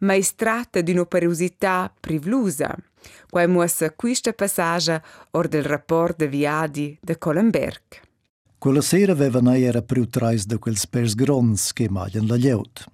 ma 0.00 0.16
tratta 0.36 0.80
di 0.80 0.92
un'operosità 0.92 1.92
privlusa, 1.98 2.76
quai 3.28 3.48
muossa 3.48 3.90
questa 3.92 4.32
passaggia 4.32 5.02
or 5.32 5.48
del 5.48 5.64
rapport 5.64 6.16
de 6.16 6.28
viadi 6.28 6.98
de 7.00 7.18
Colenberg. 7.18 7.82
Quella 8.58 8.82
sera 8.82 9.12
aveva 9.12 9.56
era 9.56 9.80
più 9.80 10.06
trais 10.06 10.44
da 10.44 10.58
quels 10.58 10.86
pers 10.86 11.14
grons 11.14 11.72
che 11.72 11.88
maglian 11.88 12.26
la 12.26 12.36
lieut. 12.36 12.84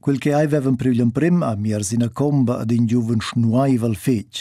Quel 0.00 0.18
che 0.18 0.32
avevan 0.34 0.76
più 0.76 1.10
prim 1.12 1.42
a 1.42 1.54
miers 1.54 1.92
in 1.92 2.02
a 2.02 2.08
comba 2.08 2.58
ad 2.58 2.70
in 2.70 2.86
giuven 2.86 3.20
schnuaiv 3.20 3.84
al 3.84 3.96
fetg, 3.96 4.34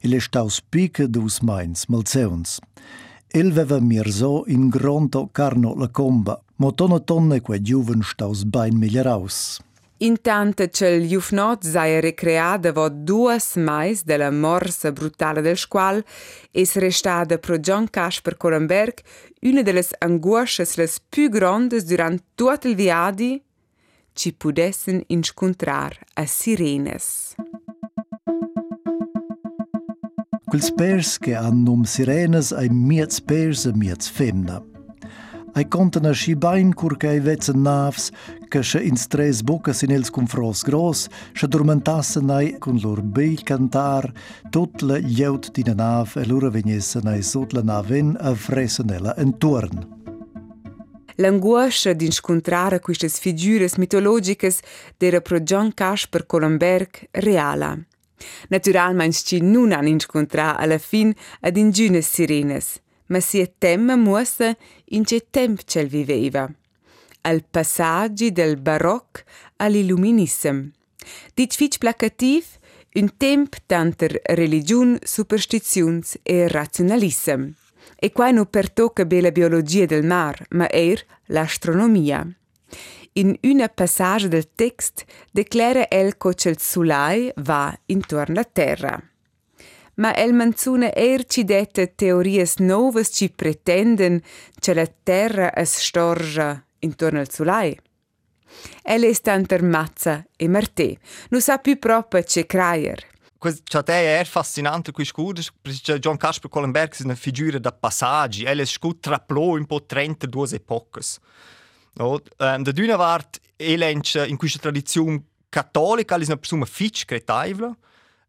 e 0.00 0.08
le 0.08 0.20
staus 0.20 0.60
pica 0.62 1.06
dus 1.06 1.40
mains 1.40 1.86
malzeuns. 1.88 2.60
El 3.28 3.52
veva 3.52 3.80
mir 3.80 4.08
so 4.10 4.44
in 4.46 4.68
gronto 4.68 5.28
carno 5.32 5.74
la 5.74 5.88
comba, 5.88 6.40
mo 6.56 6.72
tonne 6.72 7.02
tonne 7.04 7.40
quei 7.40 7.60
giuven 7.60 8.02
staus 8.02 8.44
bain 8.44 8.78
migliaraus. 8.78 9.60
Intanto 10.04 10.68
che 10.68 10.86
il 10.86 11.08
Jufnot 11.08 11.64
sia 11.64 11.98
ricreata 11.98 12.72
vo 12.72 12.90
due 12.90 13.38
mais 13.56 14.04
della 14.04 14.30
morsa 14.30 14.92
brutale 14.92 15.40
del 15.40 15.56
squal, 15.56 16.04
es 16.50 16.76
restata 16.76 17.38
pro 17.38 17.58
John 17.58 17.88
Casper 17.88 18.36
Colenberg 18.36 19.00
una 19.40 19.62
delle 19.62 19.82
angosces 20.00 20.76
les 20.76 21.00
più 21.00 21.30
grandes 21.30 21.84
durant 21.84 22.22
tutto 22.34 22.68
il 22.68 22.74
viadi, 22.74 23.42
ci 24.12 24.32
pudessen 24.32 25.02
incontrar 25.06 25.98
a 26.14 26.26
sirenes. 26.26 27.34
Quels 30.46 30.70
pers 30.72 31.18
che 31.18 31.34
hanno 31.34 31.82
sirenes 31.84 32.52
ai 32.52 32.68
miez 32.68 33.20
pers 33.22 33.64
e 33.64 33.72
miez 33.74 34.08
femna. 34.08 34.73
Ai 35.56 35.68
contan 35.68 36.04
a 36.04 36.12
schi 36.12 36.34
bain 36.34 36.74
cur 36.74 36.96
che 36.96 37.06
ai 37.06 37.20
vetzen 37.20 37.62
navs, 37.62 38.10
che 38.48 38.64
se 38.64 38.80
in 38.82 38.96
stres 38.96 39.42
bocas 39.42 39.82
in 39.82 39.92
els 39.92 40.10
confros 40.10 40.64
gros, 40.66 41.06
se 41.32 41.46
dormentassen 41.46 42.28
ai 42.30 42.56
con 42.58 42.80
lor 42.82 43.02
beil 43.02 43.44
cantar, 43.46 44.10
tot 44.50 44.82
la 44.82 44.98
lleut 44.98 45.52
di 45.54 45.62
na 45.62 45.74
nav 45.74 46.16
e 46.16 46.26
lura 46.26 46.50
vegnessen 46.50 47.06
ai 47.06 47.22
sot 47.22 47.52
la 47.52 47.62
naven 47.62 48.16
a 48.18 48.34
fressen 48.34 48.90
ella 48.90 49.14
entorn. 49.16 50.02
L'angoscia 51.18 51.92
di 51.92 52.06
incontrare 52.06 52.80
queste 52.80 53.08
figure 53.08 53.70
mitologiche 53.76 54.52
era 54.98 55.20
pro 55.20 55.38
John 55.38 55.72
Casper 55.72 56.26
Colomberg 56.26 57.10
reala. 57.12 57.78
Naturalmente 58.48 59.18
ci 59.22 59.40
non 59.40 59.70
hanno 59.70 59.88
incontrato 59.88 60.60
alla 60.60 60.78
fine 60.78 61.14
ad 61.40 61.56
ingünes 61.56 62.08
sirenes, 62.08 62.80
ma 63.06 63.20
sia 63.20 63.50
temma 63.58 63.96
muossa 63.96 64.56
in 64.86 65.04
che 65.04 65.26
temp 65.30 65.62
cel 65.64 65.88
viveva. 65.88 66.50
Al 67.22 67.44
passaggi 67.50 68.32
del 68.32 68.56
baroc 68.56 69.24
all'illuminism. 69.56 70.68
Dit 71.34 71.54
fitch 71.54 71.78
placativ, 71.78 72.44
un 72.94 73.16
temp 73.16 73.56
tanter 73.66 74.20
religion, 74.34 74.98
superstizions 75.02 76.18
e 76.22 76.48
razionalism. 76.48 77.50
E 77.96 78.12
qua 78.12 78.30
non 78.30 78.46
pertocca 78.46 79.04
be 79.04 79.20
la 79.20 79.30
biologia 79.30 79.86
del 79.86 80.04
mar, 80.04 80.46
ma 80.50 80.68
er 80.68 81.04
l'astronomia. 81.26 82.26
In 83.12 83.36
una 83.42 83.68
passage 83.68 84.28
del 84.28 84.48
text 84.54 85.04
declara 85.30 85.88
el 85.88 86.16
che 86.16 86.48
il 86.48 86.58
Sulai 86.58 87.30
va 87.36 87.76
intorno 87.86 88.34
alla 88.34 88.44
Terra 88.44 89.13
ma 89.96 90.12
el 90.14 90.32
manzuna 90.32 90.90
er 90.94 91.24
ci 91.26 91.44
dette 91.44 91.94
teorias 91.94 92.58
novas 92.58 93.10
ci 93.12 93.30
pretenden 93.30 94.22
che 94.58 94.74
la 94.74 94.86
terra 94.86 95.52
es 95.54 95.76
storgia 95.78 96.64
intorno 96.80 97.20
al 97.20 97.30
sulai. 97.30 97.78
El 98.82 99.04
è 99.04 99.20
tanter 99.20 99.62
mazza 99.62 100.24
e 100.36 100.48
martè, 100.48 100.96
non 101.30 101.40
sa 101.40 101.58
più 101.58 101.78
proprio 101.78 102.22
ce 102.22 102.46
craier. 102.46 103.12
Ciò 103.64 103.84
è 103.84 103.92
er 103.92 104.26
fascinante 104.26 104.90
qui 104.90 105.04
scudo, 105.04 105.42
perché 105.60 105.98
John 105.98 106.16
Casper 106.16 106.48
Collenberg 106.48 106.94
è 106.96 107.02
una 107.02 107.14
figura 107.14 107.58
da 107.58 107.72
passaggi, 107.72 108.44
è 108.44 108.64
scut 108.64 109.00
traplò 109.00 109.56
un 109.56 109.66
po' 109.66 109.84
32 109.84 110.54
epoche. 110.54 111.00
No? 111.94 112.22
Um, 112.38 112.62
da 112.62 112.72
d'una 112.72 112.96
part, 112.96 113.40
el 113.56 113.82
in 113.82 114.36
questa 114.36 114.58
tradizione 114.58 115.24
cattolica, 115.50 116.16
è 116.16 116.24
una 116.24 116.36
persona 116.36 116.64
fitch 116.64 117.04
cretaivla, 117.04 117.76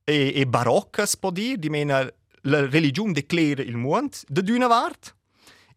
e, 0.06 0.34
e 0.36 1.06
si 1.06 1.18
può 1.20 1.32
dire, 1.32 1.58
di 1.58 1.70
mena 1.70 2.10
la 2.42 2.70
religione 2.70 3.12
declara 3.12 3.64
il 3.64 3.76
mondo, 3.76 4.16
da 4.28 4.42
d'una 4.42 4.68
parte, 4.68 5.14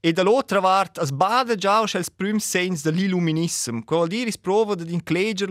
e 0.01 0.13
dall'altra 0.13 0.61
parte 0.61 1.01
es 1.01 1.11
bada 1.11 1.57
già 1.57 1.79
als 1.79 2.11
primi 2.11 2.39
segni 2.39 2.79
dell'illuminismo, 2.81 3.81
che 3.81 3.95
vuol 3.95 4.09
dire 4.09 4.31
prova 4.41 4.75
di 4.75 4.93
incledere 4.93 5.51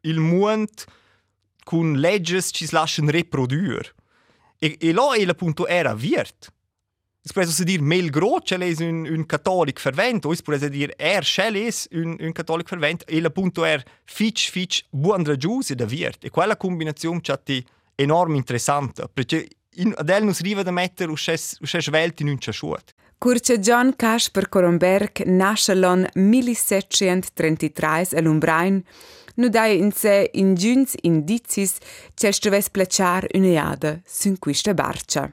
il 0.00 0.18
mondo 0.18 0.70
con 1.64 1.94
leggi 1.94 2.34
che 2.34 2.40
si 2.40 2.68
lasciano 2.70 3.10
riprodurre. 3.10 3.94
E, 4.58 4.76
e 4.80 4.92
là 4.92 5.14
è 5.14 5.26
appunto 5.26 5.66
era 5.66 5.94
virt. 5.94 6.52
Es 7.22 7.32
può 7.32 7.42
dire 7.42 7.82
Mel 7.82 8.10
Groce 8.10 8.56
è 8.56 8.84
un, 8.84 9.06
un 9.10 9.26
cattolico 9.26 9.80
fervente, 9.80 10.26
o 10.28 10.34
si 10.34 10.42
può 10.42 10.56
dire 10.56 10.94
er 10.96 11.24
Shell 11.24 11.56
è 11.56 11.70
un, 11.92 12.16
un 12.20 12.32
cattolico 12.32 12.68
fervente, 12.68 13.04
e 13.06 13.22
appunto 13.24 13.64
er 13.64 13.82
fitch 14.04 14.50
fitch 14.50 14.84
buon 14.90 15.24
ragiuse 15.24 15.74
da 15.74 15.86
virt. 15.86 16.24
E 16.24 16.30
quella 16.30 16.56
combinazione 16.56 17.20
è 17.22 17.64
enorm 17.96 18.34
interessant, 18.34 19.06
perché 19.12 19.48
in, 19.76 19.92
Adele 19.96 20.24
non 20.24 20.34
si 20.34 20.42
riva 20.42 20.62
da 20.62 20.70
mettere 20.70 21.10
usce 21.10 21.36
svelti 21.36 22.22
in 22.22 22.28
un 22.28 22.38
ciasciuot. 22.38 22.94
Kur 23.18 23.38
që 23.40 23.58
John 23.62 23.94
Kasper 23.96 24.42
për 24.44 24.48
Koromberg 24.52 25.22
nashelon 25.26 26.06
1733 26.14 28.12
e 28.12 28.20
lumbrajn, 28.20 28.82
në 29.40 29.48
daj 29.54 29.70
nëse 29.88 30.16
ingjynës 30.40 30.98
indicis 31.08 31.78
që 32.20 32.34
shtëves 32.36 32.68
pleqar 32.74 33.26
në 33.32 33.54
jadë, 33.56 33.92
sën 34.04 34.36
kuishtë 34.38 34.74
barqa. 34.78 35.30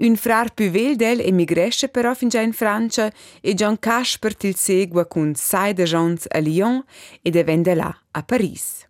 Un 0.00 0.16
frar 0.16 0.48
più 0.56 0.70
vel 0.72 1.20
emigresce 1.20 1.88
però 1.88 2.14
fin 2.14 2.30
già 2.32 2.40
in 2.40 2.54
Francia 2.54 3.12
e 3.42 3.52
John 3.54 3.76
Cash 3.78 4.18
per 4.18 4.34
til 4.34 4.56
segua 4.56 5.04
con 5.04 5.34
sai 5.34 5.74
de 5.74 5.84
Jones 5.84 6.26
a 6.30 6.40
Lyon 6.40 6.82
e 7.22 7.30
de 7.30 7.44
vende 7.44 7.74
là 7.74 7.94
a 8.12 8.22
Paris. 8.22 8.89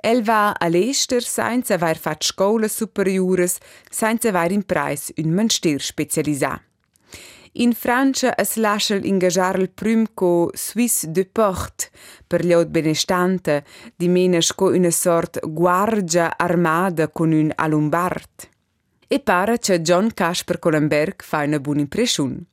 El 0.00 0.22
va 0.22 0.52
all'ester 0.52 1.22
senza 1.22 1.74
aver 1.74 1.98
fatto 1.98 2.26
scuole 2.26 2.68
superiores, 2.68 3.58
senza 3.90 4.28
aver 4.28 4.52
impreis 4.52 5.12
un 5.16 5.32
manstier 5.34 5.80
specialisà. 5.80 6.62
In 7.52 7.72
Francia 7.72 8.34
es 8.36 8.56
lascia 8.56 8.94
ingagiar 9.02 9.58
il 9.58 9.70
prim 9.70 10.06
co 10.14 10.50
Suisse 10.54 11.10
de 11.10 11.24
Port 11.24 11.90
per 12.26 12.44
gli 12.44 12.52
od 12.52 12.68
benestante, 12.68 13.64
di 13.96 14.08
menes 14.08 14.52
co 14.54 14.70
una 14.70 14.90
sort 14.90 15.40
guardia 15.42 16.36
armada 16.36 17.08
con 17.08 17.32
un 17.32 17.50
alumbart. 17.56 18.48
E 19.08 19.18
para 19.18 19.58
che 19.58 19.80
John 19.80 20.12
Casper 20.14 20.60
Collenberg 20.60 21.22
fa 21.22 21.42
una 21.42 21.58
buona 21.58 21.80
impressione. 21.80 22.44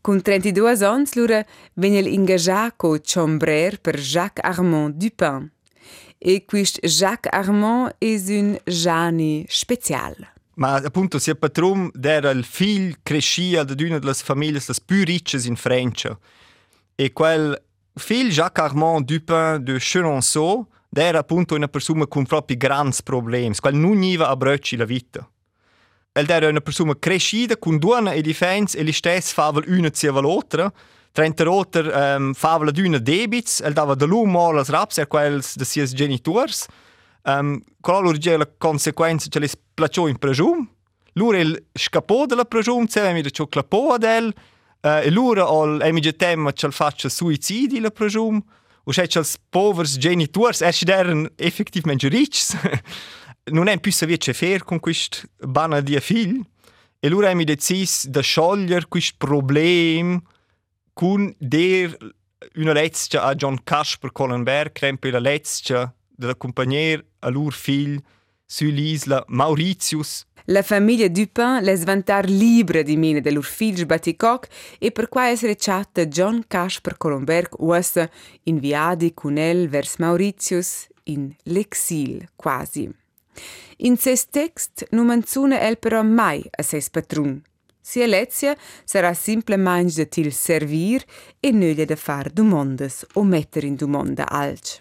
Con 0.00 0.20
32 0.20 0.84
anni 0.84 1.06
lura 1.12 1.46
venne 1.74 2.00
ingaggiato 2.00 2.74
co 2.76 2.98
Chambrer 3.00 3.80
per 3.80 3.98
Jacques 3.98 4.42
Armand 4.42 4.94
Dupin. 4.94 5.52
E 6.22 6.44
questo 6.44 6.86
Jacques 6.86 7.32
Armand 7.32 7.94
è 7.96 8.14
un 8.28 8.58
Gianni 8.62 9.46
speciale. 9.48 10.34
Ma 10.56 10.74
appunto 10.74 11.18
sia 11.18 11.34
patron 11.34 11.90
era 11.98 12.28
il 12.28 12.44
figlio 12.44 12.96
crescia 13.02 13.64
da 13.64 13.74
una 13.78 13.98
delle 13.98 14.12
famiglie 14.12 14.60
più 14.84 15.02
ricche 15.02 15.40
in 15.46 15.56
Francia. 15.56 16.18
E 16.94 17.14
quel 17.14 17.58
figlio 17.94 18.28
Jacques 18.28 18.62
Armand 18.66 19.06
Dupin 19.06 19.60
de 19.62 19.78
Chenonceau 19.78 20.68
era 20.90 21.20
appunto 21.20 21.54
una 21.54 21.68
persona 21.68 22.06
con 22.06 22.26
propri 22.26 22.58
grandi 22.58 22.98
problemi, 23.02 23.54
quel 23.54 23.76
non 23.76 23.96
aveva 23.96 24.28
a 24.28 24.36
bracci 24.36 24.76
la 24.76 24.84
vita. 24.84 25.26
El 26.12 26.28
era 26.28 26.48
una 26.48 26.60
persona 26.60 26.98
crescita 26.98 27.56
con 27.56 27.78
due 27.78 28.14
e 28.14 28.20
difense 28.20 28.76
e 28.76 28.84
gli 28.84 28.92
stessi 28.92 29.32
fava 29.32 29.62
una 29.68 29.88
zieva 29.90 30.20
l'altra. 30.20 30.70
Trenta 31.12 31.44
roter 31.44 31.86
um, 31.86 31.92
ehm, 31.92 32.34
fava 32.34 32.64
la 32.64 32.70
d'una 32.70 32.98
debits, 32.98 33.60
el 33.60 33.74
dava 33.74 33.96
da 33.96 34.06
l'umo 34.06 34.46
als 34.50 34.70
raps 34.70 34.98
er 34.98 35.08
quels 35.10 35.56
de 35.58 35.64
sies 35.64 35.92
genitors. 35.92 36.68
Um, 37.26 37.60
Qual 37.80 38.06
urge 38.06 38.36
la 38.36 38.46
conseguenza 38.46 39.28
che 39.28 39.40
les 39.40 39.56
placiò 39.74 40.06
in 40.06 40.18
pregium. 40.18 40.68
Lura 41.14 41.38
el 41.38 41.66
scapò 41.72 42.26
della 42.26 42.44
pregium, 42.44 42.86
se 42.86 43.12
mi 43.12 43.22
de 43.22 43.30
ciò 43.30 43.46
clapò 43.46 43.94
ad 43.94 44.04
el. 44.04 44.32
Uh, 44.82 45.02
e 45.02 45.10
lura 45.10 45.50
ol 45.50 45.82
emige 45.82 46.16
tema 46.16 46.52
che 46.52 46.70
faccia 46.70 47.08
suicidi 47.08 47.80
la 47.80 47.90
pregium. 47.90 48.42
O 48.84 48.92
se 48.92 49.06
als 49.12 49.36
povers 49.50 49.98
genitors 49.98 50.60
er 50.62 50.74
eren 50.86 51.28
effektivamente 51.36 52.08
ricci. 52.08 52.56
non 53.50 53.66
è 53.68 53.78
più 53.80 53.90
savice 53.90 54.32
che 54.32 54.32
fare 54.32 54.64
con 54.64 54.78
questo 54.78 55.26
bana 55.38 55.80
di 55.80 55.98
figlio. 56.00 56.44
E 57.00 57.08
allora 57.08 57.26
abbiamo 57.26 57.44
deciso 57.44 58.08
di 58.08 58.22
sciogliere 58.22 58.86
questo 58.86 59.14
problema 59.18 60.20
con 61.00 61.34
der 61.38 61.96
una 62.56 62.74
letzte 62.74 63.18
a 63.18 63.34
John 63.34 63.62
Casper 63.64 64.12
Collenberg, 64.12 64.72
crempe 64.72 65.10
la 65.10 65.18
letzte 65.18 65.94
della 66.14 66.34
compagnia 66.34 67.02
a 67.20 67.30
loro 67.30 67.48
figlio 67.48 68.02
sull'isola 68.44 69.24
Mauritius. 69.28 70.26
La 70.44 70.62
famiglia 70.62 71.08
Dupin 71.08 71.60
les 71.62 71.84
vantar 71.84 72.28
libre 72.28 72.82
di 72.82 72.98
mine 72.98 73.22
de 73.22 73.30
lur 73.30 73.46
figlio 73.46 73.86
Baticoc 73.86 74.48
e 74.78 74.90
per 74.90 75.08
qua 75.08 75.28
essere 75.28 75.56
chatta 75.56 76.04
John 76.04 76.44
Casper 76.46 76.98
Collenberg 76.98 77.54
ussa 77.60 78.06
inviadi 78.42 79.14
con 79.14 79.38
el 79.38 79.70
vers 79.70 79.96
Mauritius 79.96 80.86
in 81.04 81.34
l'exil 81.44 82.28
quasi. 82.36 82.94
In 83.78 83.96
ses 83.96 84.28
text 84.28 84.86
non 84.90 85.06
menziona 85.06 85.60
el 85.60 85.78
però 85.78 86.02
mai 86.02 86.44
a 86.50 86.62
ses 86.62 86.90
patrun. 86.90 87.40
Sia 87.80 88.06
Lezia 88.06 88.56
sarà 88.84 89.12
simplemente 89.14 90.02
de 90.02 90.06
til 90.06 90.32
servir 90.32 91.04
e 91.40 91.50
nöglia 91.52 91.86
de 91.86 91.96
far 91.96 92.30
domondas 92.30 93.04
o 93.14 93.22
metter 93.22 93.64
in 93.64 93.76
domanda 93.76 94.24
alc. 94.28 94.80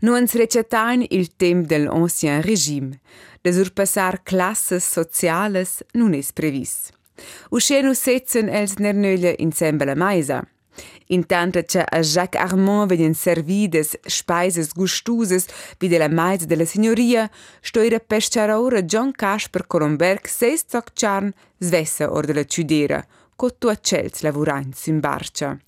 Nu 0.00 0.16
ens 0.16 0.34
recetain 0.34 1.04
il 1.10 1.36
tem 1.36 1.62
del 1.66 1.88
ancien 1.88 2.42
regime, 2.42 3.00
de 3.42 3.52
surpassar 3.52 4.22
classes 4.24 4.84
sociales 4.84 5.82
non 5.94 6.14
es 6.14 6.32
previs. 6.32 6.90
Usce 7.50 7.82
nu 7.82 7.94
setzen 7.94 8.48
els 8.48 8.78
nernöglia 8.78 9.34
insemble 9.38 9.86
la 9.86 9.98
maisa– 9.98 10.42
Intanto 11.10 11.62
che 11.62 11.80
a 11.80 12.00
Jacques 12.00 12.40
Armand 12.40 12.88
venien 12.88 13.14
servides 13.14 13.98
speises 14.04 14.72
gustuses 14.72 15.46
wie 15.78 15.88
della 15.88 16.08
maiz 16.08 16.44
della 16.44 16.66
signoria, 16.66 17.30
stoira 17.60 17.98
pesciaraura 17.98 18.82
John 18.82 19.12
Casper 19.12 19.66
Colomberg 19.66 20.26
seis 20.26 20.64
zoccharn 20.68 21.32
svessa 21.58 22.12
or 22.12 22.26
della 22.26 22.44
ciudera, 22.44 23.02
co 23.36 23.54
tu 23.56 23.68
accels 23.68 24.20
lavurains 24.20 24.86
in 24.86 25.00
barcia. 25.00 25.58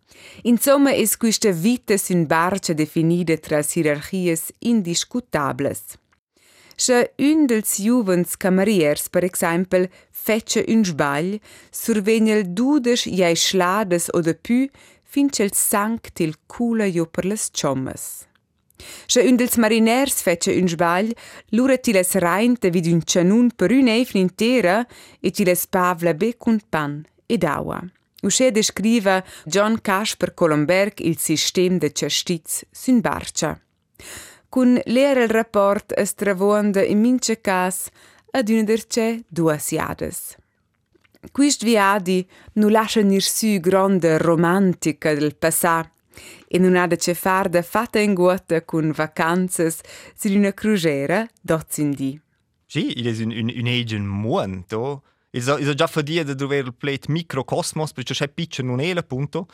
Insomma, 0.42 0.92
es 0.92 1.16
questa 1.16 1.50
vita 1.50 1.94
in 2.08 2.26
barcia 2.26 2.74
definida 2.74 3.36
tra 3.38 3.62
hierarchies 3.62 4.52
indiscutables. 4.58 5.96
Se 6.76 7.12
un 7.18 7.46
dels 7.46 7.78
juvens 7.78 8.36
cameriers, 8.36 9.08
per 9.10 9.22
exempel, 9.22 9.88
fece 10.10 10.64
un 10.68 10.82
sbagl, 10.82 11.38
survegna 11.70 12.40
dudes 12.42 13.04
jai 13.04 13.36
schlades 13.36 14.08
oder 14.12 14.34
pü, 14.34 14.70
finqel 15.10 15.50
sank 15.54 16.12
til 16.14 16.36
kula 16.46 16.86
ju 16.86 17.06
përles 17.10 17.50
qomës. 17.58 18.04
Shë 19.10 19.24
yndëls 19.28 19.58
mariners 19.60 20.22
feqe 20.24 20.54
yn 20.56 20.68
zhbal, 20.70 21.10
lure 21.56 21.76
tiles 21.84 22.14
rajn 22.24 22.56
të 22.60 22.72
vidyn 22.74 23.02
qënun 23.04 23.50
për 23.58 23.76
yn 23.80 23.90
eifnin 23.96 24.30
tera 24.32 24.80
e 25.20 25.32
tiles 25.34 25.66
pavla 25.66 26.14
bekun 26.16 26.60
pan 26.72 27.00
e 27.28 27.36
dawa. 27.36 27.80
Ushe 28.22 28.50
descrive 28.52 29.22
John 29.46 29.78
Kasper 29.80 30.34
Kolomberg 30.34 31.00
il 31.00 31.16
sistem 31.18 31.78
de 31.78 31.88
cestiz 31.88 32.64
syn 32.72 33.00
barca. 33.00 33.54
Kun 34.50 34.80
lere 34.86 35.24
il 35.24 35.32
rapport 35.32 35.94
est 35.96 36.18
travoende 36.18 36.84
in 36.84 37.00
mince 37.00 37.40
cas 37.40 37.88
ad 38.32 38.48
unederce 38.50 39.24
duas 39.28 39.70
jades. 39.70 40.39
Quist 41.32 41.64
viadi 41.64 42.26
nu 42.54 42.68
lascia 42.68 43.02
nir 43.02 43.22
su 43.22 43.58
grande 43.60 44.16
romantica 44.16 45.14
del 45.14 45.36
passà 45.36 45.88
e 46.48 46.58
non 46.58 46.76
ha 46.76 46.86
da 46.86 46.96
ce 46.96 47.14
far 47.14 47.48
da 47.48 47.62
fatta 47.62 47.98
in 47.98 48.14
guata 48.14 48.64
con 48.64 48.90
vacanzas 48.90 49.80
su 50.16 50.32
una 50.32 50.52
crugera 50.52 51.26
d'Ozzindi. 51.40 52.20
Sì, 52.66 52.98
il 52.98 53.06
è 53.06 53.22
un, 53.22 53.32
un, 53.32 53.52
un 53.54 53.66
egen 53.66 54.04
muonto. 54.04 55.02
Il 55.30 55.44
è 55.44 55.74
già 55.74 55.86
fa 55.86 56.00
dire 56.00 56.24
di 56.24 56.34
dover 56.34 56.64
il 56.64 56.74
plet 56.74 57.06
microcosmos, 57.06 57.92
perché 57.92 58.14
c'è 58.14 58.28
piccio 58.28 58.62
non 58.62 58.80
è 58.80 58.90
appunto. 58.90 59.46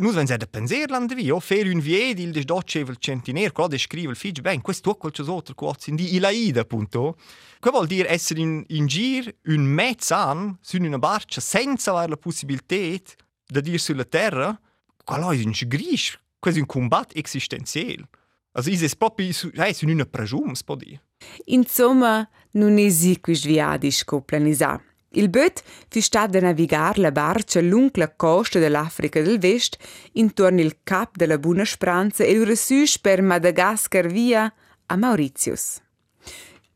Nus 0.00 0.14
wenn 0.14 0.26
da 0.26 0.46
penser 0.46 0.88
land 0.90 1.12
vi, 1.14 1.30
o 1.32 1.40
fer 1.40 1.66
un 1.66 1.80
viedi 1.80 2.22
il 2.22 2.30
desdocce 2.30 2.78
il 2.78 2.96
centiner, 3.00 3.50
quello 3.50 3.68
descrive 3.68 4.10
il 4.10 4.16
figlio, 4.16 4.42
ben, 4.42 4.60
questo 4.60 4.94
qualcos'altro 4.94 5.54
quozi 5.56 5.92
di 5.92 6.14
ilaida 6.14 6.60
appunto. 6.60 7.16
Che 7.58 7.70
vuol 7.70 7.88
dire 7.88 8.08
essere 8.08 8.40
in, 8.40 8.62
in 8.68 8.86
gir 8.86 9.34
un 9.46 9.64
mezzo 9.64 10.14
anno 10.14 10.58
su 10.60 10.76
una 10.80 10.98
barca 10.98 11.40
senza 11.40 11.90
avere 11.90 12.10
la 12.10 12.16
possibilità 12.16 12.76
di 12.76 13.60
dire 13.60 13.78
sulla 13.78 14.04
terra, 14.04 14.56
quello 15.02 15.32
è 15.32 15.42
un 15.42 15.52
gris, 15.66 16.16
quasi 16.38 16.60
un 16.60 16.66
combatto 16.66 17.16
esistenziale. 17.16 18.08
Also 18.52 18.70
ist 18.70 18.82
es 18.82 18.94
proprio 18.94 19.32
su 19.32 19.50
una 19.54 20.04
pregium, 20.06 20.52
si 20.54 20.64
può 20.64 20.76
dire. 20.76 21.02
Insomma, 21.46 22.28
non 22.52 22.78
esiste 22.78 23.20
questo 23.20 23.48
viaggio 23.48 23.90
scoplanisato. 23.90 24.87
Il 25.12 25.30
böt 25.30 25.62
fi 25.88 26.00
stat 26.00 26.30
da 26.30 26.40
navigar 26.40 26.98
la 26.98 27.10
barca 27.10 27.60
lung 27.60 27.90
la 27.96 28.10
costa 28.14 28.58
dell'Africa 28.58 29.22
del 29.22 29.38
Vest 29.38 29.78
intorno 30.12 30.60
il 30.60 30.80
cap 30.82 31.16
della 31.16 31.38
Buna 31.38 31.64
Spranza 31.64 32.24
e 32.24 32.34
lura 32.34 32.54
süs 32.54 32.98
per 32.98 33.22
Madagascar 33.22 34.06
via 34.06 34.52
a 34.86 34.96
Mauritius. 34.96 35.80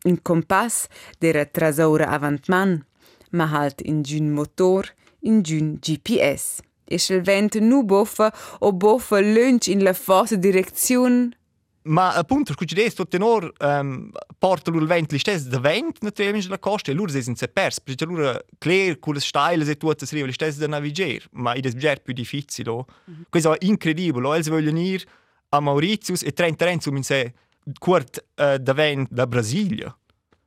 Un 0.05 0.23
compass 0.23 0.87
d'era 1.19 1.45
trasora 1.45 2.09
avantman, 2.09 2.85
ma 3.31 3.47
halt 3.53 3.83
in 3.83 4.03
giun 4.03 4.31
motor 4.31 4.89
in 5.21 5.43
giun 5.43 5.79
GPS. 5.79 6.61
E 6.85 6.97
il 7.09 7.21
vento 7.21 7.61
nu 7.61 7.85
boffa 7.85 8.33
o 8.61 8.73
boffa 8.73 9.21
lunch 9.21 9.69
in 9.69 9.83
la 9.83 9.93
fossa 9.93 10.37
direzione 10.37 11.37
Ma 11.85 12.15
appunto, 12.15 12.53
scusi 12.53 12.75
adesso, 12.75 13.05
tutto 13.05 13.17
tenor 13.17 13.53
um, 13.61 14.11
porta 14.39 14.71
il 14.71 14.87
vento 14.87 15.15
l'istess 15.15 15.43
da 15.47 15.59
vent 15.59 15.99
naturalmente 16.01 16.49
la 16.49 16.59
costa 16.59 16.91
e 16.91 16.95
loro 16.95 17.11
si 17.11 17.23
sono 17.23 17.37
persi, 17.53 17.81
perché 17.83 18.05
loro 18.05 18.45
clear 18.59 18.99
con 18.99 19.15
le 19.15 19.21
steile 19.21 19.69
e 19.69 19.77
tutto 19.77 20.07
si 20.07 20.15
arriva 20.15 20.29
l'istess 20.29 20.59
da 20.59 20.69
navigare, 20.69 21.23
ma 21.33 21.53
è 21.53 21.61
già 21.61 21.95
più 21.97 22.13
difficile. 22.13 22.71
Mm 22.73 22.79
-hmm. 22.79 23.23
Questo 23.29 23.59
è 23.59 23.65
incredibile, 23.67 24.29
ellos 24.29 24.49
vogliono 24.49 24.79
ir 24.79 25.05
a 25.49 25.61
Mauritius 25.61 26.23
e 26.23 26.33
30 26.33 26.65
anni 26.67 26.81
su 26.81 27.03
se 27.03 27.35
quart 27.79 28.25
uh, 28.37 28.59
da 28.59 28.73
vent 28.73 29.09
da 29.11 29.27
Brasilia. 29.27 29.97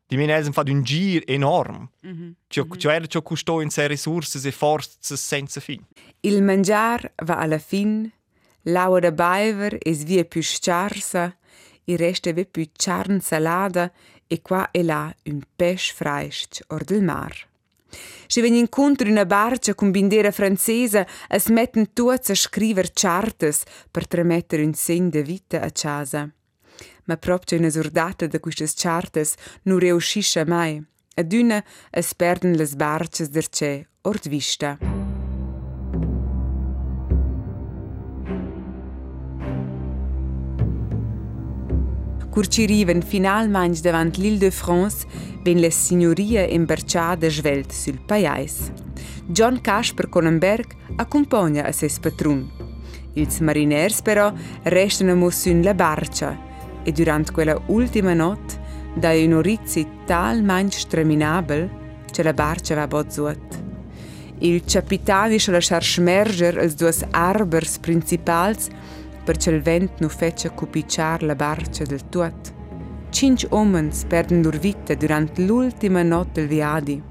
Di 0.07 0.17
mine 0.17 0.33
ellos 0.33 0.53
fanno 0.53 0.71
un 0.71 0.83
giro 0.83 1.25
enorme. 1.25 1.89
Mm 2.05 2.11
-hmm. 2.11 2.31
Cioè, 2.47 2.65
cioè, 2.77 3.07
ciò 3.07 3.21
costò 3.21 3.61
in 3.61 3.69
sé 3.69 3.87
risorse 3.87 4.47
e 4.47 4.51
forze 4.51 5.17
senza 5.17 5.59
fine. 5.59 5.85
Il 6.21 6.41
mangiar 6.43 7.11
va 7.25 7.37
alla 7.37 7.59
fine 7.59 8.11
L'aua 8.67 8.99
da 8.99 9.12
baiver 9.12 9.78
es 9.82 10.04
via 10.04 10.23
più 10.25 10.41
sciarsa, 10.41 11.36
il 11.86 11.97
resta 11.97 12.34
ve 12.34 12.45
più 12.45 12.67
charn 12.73 13.19
salada 13.19 13.91
e 14.28 14.41
qua 14.41 14.71
e 14.71 14.82
là 14.82 15.13
un 15.25 15.41
pesce 15.56 15.93
freischt 15.93 16.63
or 16.69 16.84
del 16.84 17.04
mar. 17.04 17.47
Se 18.28 18.41
ven 18.41 18.56
incontro 18.56 19.08
una 19.08 19.25
barca 19.25 19.75
con 19.75 19.91
bandiera 19.91 20.32
francesa, 20.32 21.06
es 21.30 21.47
metten 21.47 21.93
tuots 21.93 22.30
a 22.32 22.36
scriver 22.36 22.91
chartes 22.91 23.63
per 23.91 24.08
tramettere 24.08 24.63
un 24.63 24.73
segno 24.73 25.10
de 25.10 25.21
vita 25.21 25.62
a 25.62 25.69
casa. 25.69 26.30
Ma 27.06 27.17
proprio 27.17 27.60
una 27.60 27.69
sordata 27.69 28.25
da 28.25 28.39
queste 28.39 28.67
chartes 28.73 29.36
non 29.63 29.78
riuscisce 29.78 30.43
mai. 30.43 30.84
Ad 31.13 31.32
una 31.32 31.63
es 31.91 32.13
perden 32.15 32.56
le 32.56 32.67
barces 32.75 33.30
derce 33.30 33.89
ord 34.01 34.28
vista. 34.28 35.04
Curciriven 42.35 43.01
finalmein 43.01 43.71
davant 43.79 44.17
l'Île-de-France 44.17 45.05
ben 45.45 45.61
les 45.63 45.77
signoria 45.87 46.43
imberciada 46.51 47.29
svelt 47.29 47.71
sul 47.71 47.95
paiais. 48.05 48.73
John 49.31 49.61
Casper 49.61 50.09
Conenberg 50.09 50.75
accompagna 50.97 51.63
a 51.63 51.71
ses 51.71 51.97
patrun. 51.97 52.43
Ils 53.13 53.39
mariners 53.39 54.01
però 54.01 54.33
restano 54.63 55.15
mossun 55.15 55.61
la 55.61 55.73
barca 55.73 56.37
e 56.83 56.91
durant 56.91 57.31
quella 57.31 57.55
ultima 57.67 58.13
not 58.13 58.59
da 58.93 59.13
un 59.13 59.33
orizzi 59.33 59.87
talmein 60.05 60.69
streminabel 60.69 61.69
che 62.11 62.21
la 62.21 62.33
barca 62.33 62.75
va 62.75 62.87
bozzuat. 62.87 63.63
Il 64.39 64.61
capitani 64.65 65.39
se 65.39 65.51
lasciar 65.51 65.83
smerger 65.83 66.59
als 66.59 66.75
duas 66.75 67.05
arbers 67.11 67.77
principals 67.79 68.67
Për 69.25 69.39
që 69.41 69.51
lëvend 69.55 70.01
në 70.03 70.09
feqë 70.11 70.53
kupicar 70.53 71.23
la 71.25 71.33
barë 71.33 71.85
del 71.89 72.03
tuat. 72.13 72.53
Cinci 73.09 73.47
omens 73.49 74.03
per 74.05 74.29
ndurvite 74.29 74.95
durant 74.95 75.39
l'ultima 75.39 76.03
notte 76.03 76.41
del 76.41 76.47
viadi. 76.47 77.01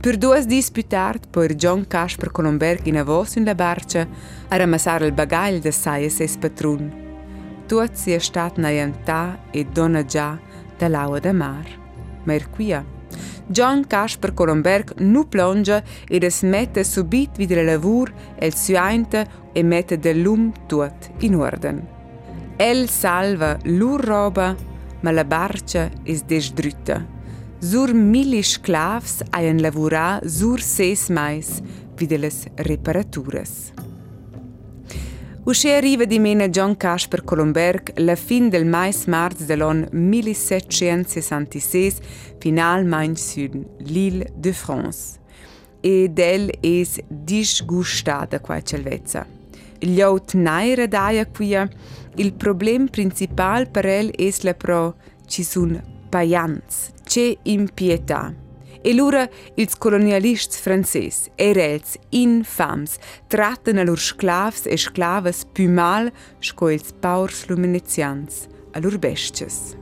Per 0.00 0.16
due 0.16 0.44
dis 0.46 0.70
più 0.70 0.86
tardi, 0.86 1.26
poi 1.30 1.54
John 1.54 1.86
Casper 1.86 2.30
Colomberg 2.30 2.86
in 2.86 2.96
avos 2.96 3.34
in 3.34 3.44
la 3.44 3.54
barca 3.54 4.06
a 4.48 4.56
ramassare 4.56 5.06
il 5.06 5.12
bagaglio 5.12 5.58
del 5.58 5.72
saia 5.72 6.08
sei 6.08 6.28
spatrun. 6.28 6.92
Tuat 7.66 7.94
si 7.94 8.12
è 8.12 8.18
stat 8.18 8.56
na 8.58 8.70
jantà 8.70 9.40
e 9.50 9.64
dona 9.64 10.04
già 10.04 10.38
dall'aua 10.78 11.18
da 11.18 11.32
mar. 11.32 11.66
Ma 12.24 12.32
er 12.32 12.48
John 13.46 13.86
Casper 13.86 14.34
Colomberg 14.34 14.92
nu 15.00 15.24
plonge 15.24 15.82
ed 16.08 16.24
es 16.24 16.42
mette 16.42 16.84
subit 16.84 17.36
videre 17.36 17.64
lavur 17.64 18.12
el 18.38 18.54
suainte 18.54 19.26
e 19.52 19.62
mette 19.62 19.98
del 19.98 20.22
lum 20.22 20.52
tuot 20.66 21.10
in 21.20 21.34
orden. 21.34 21.82
El 22.58 22.88
salva 22.88 23.56
lur 23.64 24.00
roba, 24.04 24.54
ma 25.00 25.10
la 25.10 25.24
barca 25.24 25.88
es 26.04 26.24
desdrütta. 26.26 27.02
Sur 27.60 27.92
mili 27.94 28.42
sclavs 28.42 29.22
haien 29.32 29.62
lavurà 29.62 30.20
sur 30.26 30.62
ses 30.62 31.08
mais 31.10 31.62
vide 31.98 32.18
les 32.18 32.46
reparaturas. 32.56 33.72
Usce 35.48 35.74
arriva 35.74 36.04
di 36.04 36.18
mena 36.18 36.50
John 36.50 36.76
Casper 36.76 37.24
Colomberg 37.24 37.98
la 38.00 38.16
fin 38.16 38.50
del 38.50 38.66
mais 38.66 39.06
marz 39.06 39.46
dell'on 39.46 39.88
1766 39.92 42.00
finalmein 42.38 43.16
sur 43.16 43.48
l'île 43.78 44.26
de 44.34 44.52
France. 44.52 45.18
E 45.80 46.10
del 46.10 46.52
es 46.60 47.00
disgustada 47.08 48.40
qua 48.40 48.60
celvezza. 48.60 49.26
Glieut 49.78 50.34
naira 50.34 50.86
daia 50.86 51.24
quia, 51.24 51.66
il 52.16 52.34
problem 52.34 52.88
principal 52.88 53.70
per 53.70 53.86
el 53.86 54.12
es 54.18 54.42
la 54.42 54.52
pro 54.52 54.96
ci 55.26 55.44
sun 55.44 55.82
paians, 56.10 56.92
ce 57.06 57.38
impietà. 57.44 58.47
E 58.82 58.94
lura 58.94 59.28
ils 59.56 59.74
colonialists 59.74 60.60
frances, 60.60 61.28
erels 61.36 61.96
infams, 62.10 62.96
tratten 63.26 63.78
a 63.78 63.82
lur 63.82 63.98
sclavs 63.98 64.66
e 64.66 64.76
sclavas 64.76 65.44
più 65.52 65.68
mal 65.68 66.12
sco 66.38 66.68
ils 66.68 66.92
paurs 67.00 67.48
luminetians, 67.48 68.46
a 68.72 68.78
lur 68.78 68.98
bestias. 68.98 69.74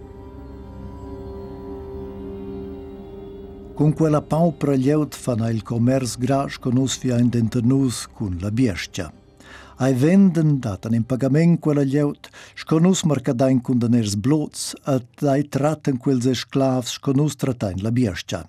Con 3.75 3.93
quella 3.93 4.23
paupra 4.23 4.73
lieut 4.73 5.15
fan 5.15 5.45
il 5.53 5.63
commerce 5.63 6.17
gras 6.19 6.57
con 6.59 6.79
us 6.79 6.97
fia 6.97 7.19
in 7.19 7.29
dentenus 7.29 8.07
con 8.11 8.39
la 8.41 8.51
bestia. 8.51 9.13
Ai 9.79 9.93
venden 9.93 10.59
datan 10.59 10.95
in 10.95 11.05
pagament 11.05 11.61
quella 11.61 11.83
lieut, 11.83 12.31
sconus 12.55 13.03
marcadain 13.05 13.61
con 13.61 13.77
daners 13.77 14.17
blots, 14.17 14.73
at 14.85 15.21
ai 15.21 15.45
tratten 15.49 15.99
quels 15.99 16.25
esclavs 16.25 16.97
sconus 16.97 17.37
tratain 17.37 17.83
la 17.83 17.93
bestia 17.93 18.49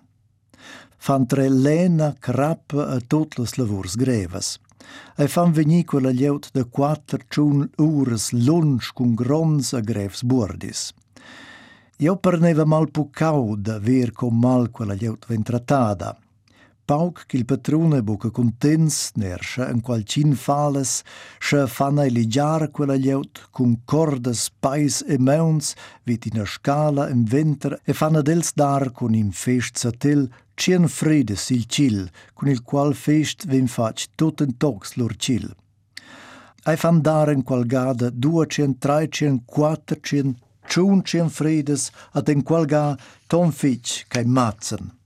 fan 0.98 1.26
tre 1.26 1.50
lena 1.50 2.14
crap 2.20 2.74
a 2.74 3.00
tutlas 3.00 3.58
lavurs 3.58 3.96
grevas. 3.96 4.58
E 5.18 5.28
fan 5.28 5.52
veni 5.52 5.84
quella 5.84 6.12
lieut 6.12 6.50
de 6.54 6.64
quattro 6.66 7.20
ciun 7.30 7.68
ures 7.78 8.32
lunch 8.32 8.94
cun 8.94 9.16
grons 9.16 9.74
a 9.74 9.82
grevs 9.82 10.24
bordis. 10.24 10.94
Io 12.00 12.16
perneva 12.18 12.66
mal 12.66 12.88
pu 12.94 13.10
da 13.58 13.80
ver 13.80 14.12
com 14.12 14.34
mal 14.40 14.70
quella 14.70 14.94
lieut 14.94 15.26
ventratada, 15.28 16.16
tratada. 16.88 16.98
Pauk 16.98 17.26
qu'il 17.28 17.46
patrone 17.46 18.02
buca 18.02 18.30
contents 18.32 19.12
nerscha 19.16 19.70
en 19.70 19.82
qualcin 19.82 20.36
fales, 20.36 21.04
scha 21.40 21.68
fanna 21.68 22.06
eligiar 22.06 22.72
quella 22.72 22.96
lieut 22.96 23.50
cun 23.52 23.82
cordas, 23.86 24.50
pais 24.62 25.04
e 25.06 25.18
meuns, 25.18 25.76
vit 26.06 26.26
in 26.26 26.40
a 26.40 26.46
scala 26.46 27.10
im 27.10 27.26
venter 27.26 27.80
e 27.86 27.94
fanna 27.94 28.22
dels 28.22 28.54
dar 28.54 28.92
con 28.92 29.14
in 29.14 29.32
fest 29.32 29.78
satel 29.78 30.30
Cien 30.56 30.88
fredes 30.88 31.52
il 31.52 31.66
cil, 31.68 32.10
con 32.34 32.48
il 32.48 32.64
qual 32.64 32.96
fest 32.96 33.46
vem 33.46 33.68
fac 33.68 34.08
tot 34.16 34.42
en 34.42 34.58
tox 34.58 34.96
lor 34.96 35.14
cil. 35.20 35.54
Ai 36.66 36.76
fan 36.76 37.02
dar 37.02 37.30
en 37.30 37.44
qual 37.44 37.66
gada 37.66 38.10
duacien, 38.10 38.74
traicien, 38.80 39.44
quattrocien, 39.46 40.36
ciuncien 40.68 41.30
fredes, 41.30 41.92
ad 42.12 42.30
en 42.30 42.42
qual 42.42 42.66
ga 42.66 42.98
ton 43.28 43.52
fitch 43.52 44.08
cae 44.10 44.26
matzen. 44.26 44.97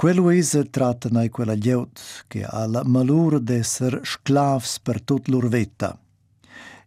Quello 0.00 0.30
esa 0.30 0.64
tratten 0.64 1.16
ai 1.16 1.28
quella 1.28 1.52
lieut, 1.52 2.24
che 2.26 2.42
ha 2.42 2.64
la 2.64 2.82
malura 2.84 3.38
d'esser 3.38 4.00
sclavs 4.02 4.78
per 4.80 5.02
tot 5.02 5.28
lor 5.28 5.48
vetta. 5.48 5.90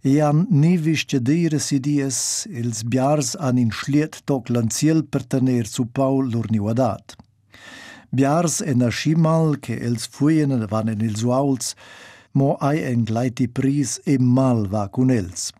E 0.02 0.19
han 0.19 0.47
ni 0.49 0.78
visce 0.78 1.21
dire 1.21 1.60
si 1.60 1.80
dies, 1.80 2.47
ils 2.49 2.82
biars 2.82 3.36
han 3.38 3.60
in 3.60 3.69
schliet 3.69 4.23
toc 4.26 4.49
lanciel 4.49 5.06
per 5.06 5.28
tener 5.28 5.67
su 5.67 5.86
Paul 5.91 6.32
lor 6.32 6.49
niuadat. 6.49 7.13
Biars 8.10 8.62
en 8.62 8.82
a 8.82 8.89
schimal 8.89 9.60
che 9.60 9.78
els 9.78 10.08
fuien 10.10 10.65
van 10.65 10.89
en 10.89 11.04
ils 11.06 11.21
uauls, 11.21 11.76
mo 12.34 12.56
ai 12.65 12.82
en 12.82 13.04
gleiti 13.06 13.45
pris 13.47 13.99
e 14.06 14.17
mal 14.17 14.65
va 14.65 14.88
con 14.89 15.12
els. 15.13 15.52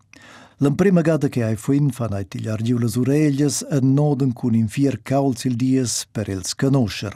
L'emprima 0.58 1.02
gada 1.02 1.30
che 1.30 1.44
ai 1.44 1.56
fuin 1.56 1.92
fan 1.92 2.18
ai 2.18 2.26
tigliar 2.26 2.66
giu 2.66 2.80
las 2.80 2.98
oreglias 2.98 3.62
en 3.70 3.94
noden 3.94 4.34
cun 4.34 4.56
in 4.56 4.68
fier 4.68 4.98
cauls 5.04 5.46
il 5.46 5.54
dies 5.54 6.08
per 6.10 6.34
els 6.34 6.58
conoscer. 6.58 7.14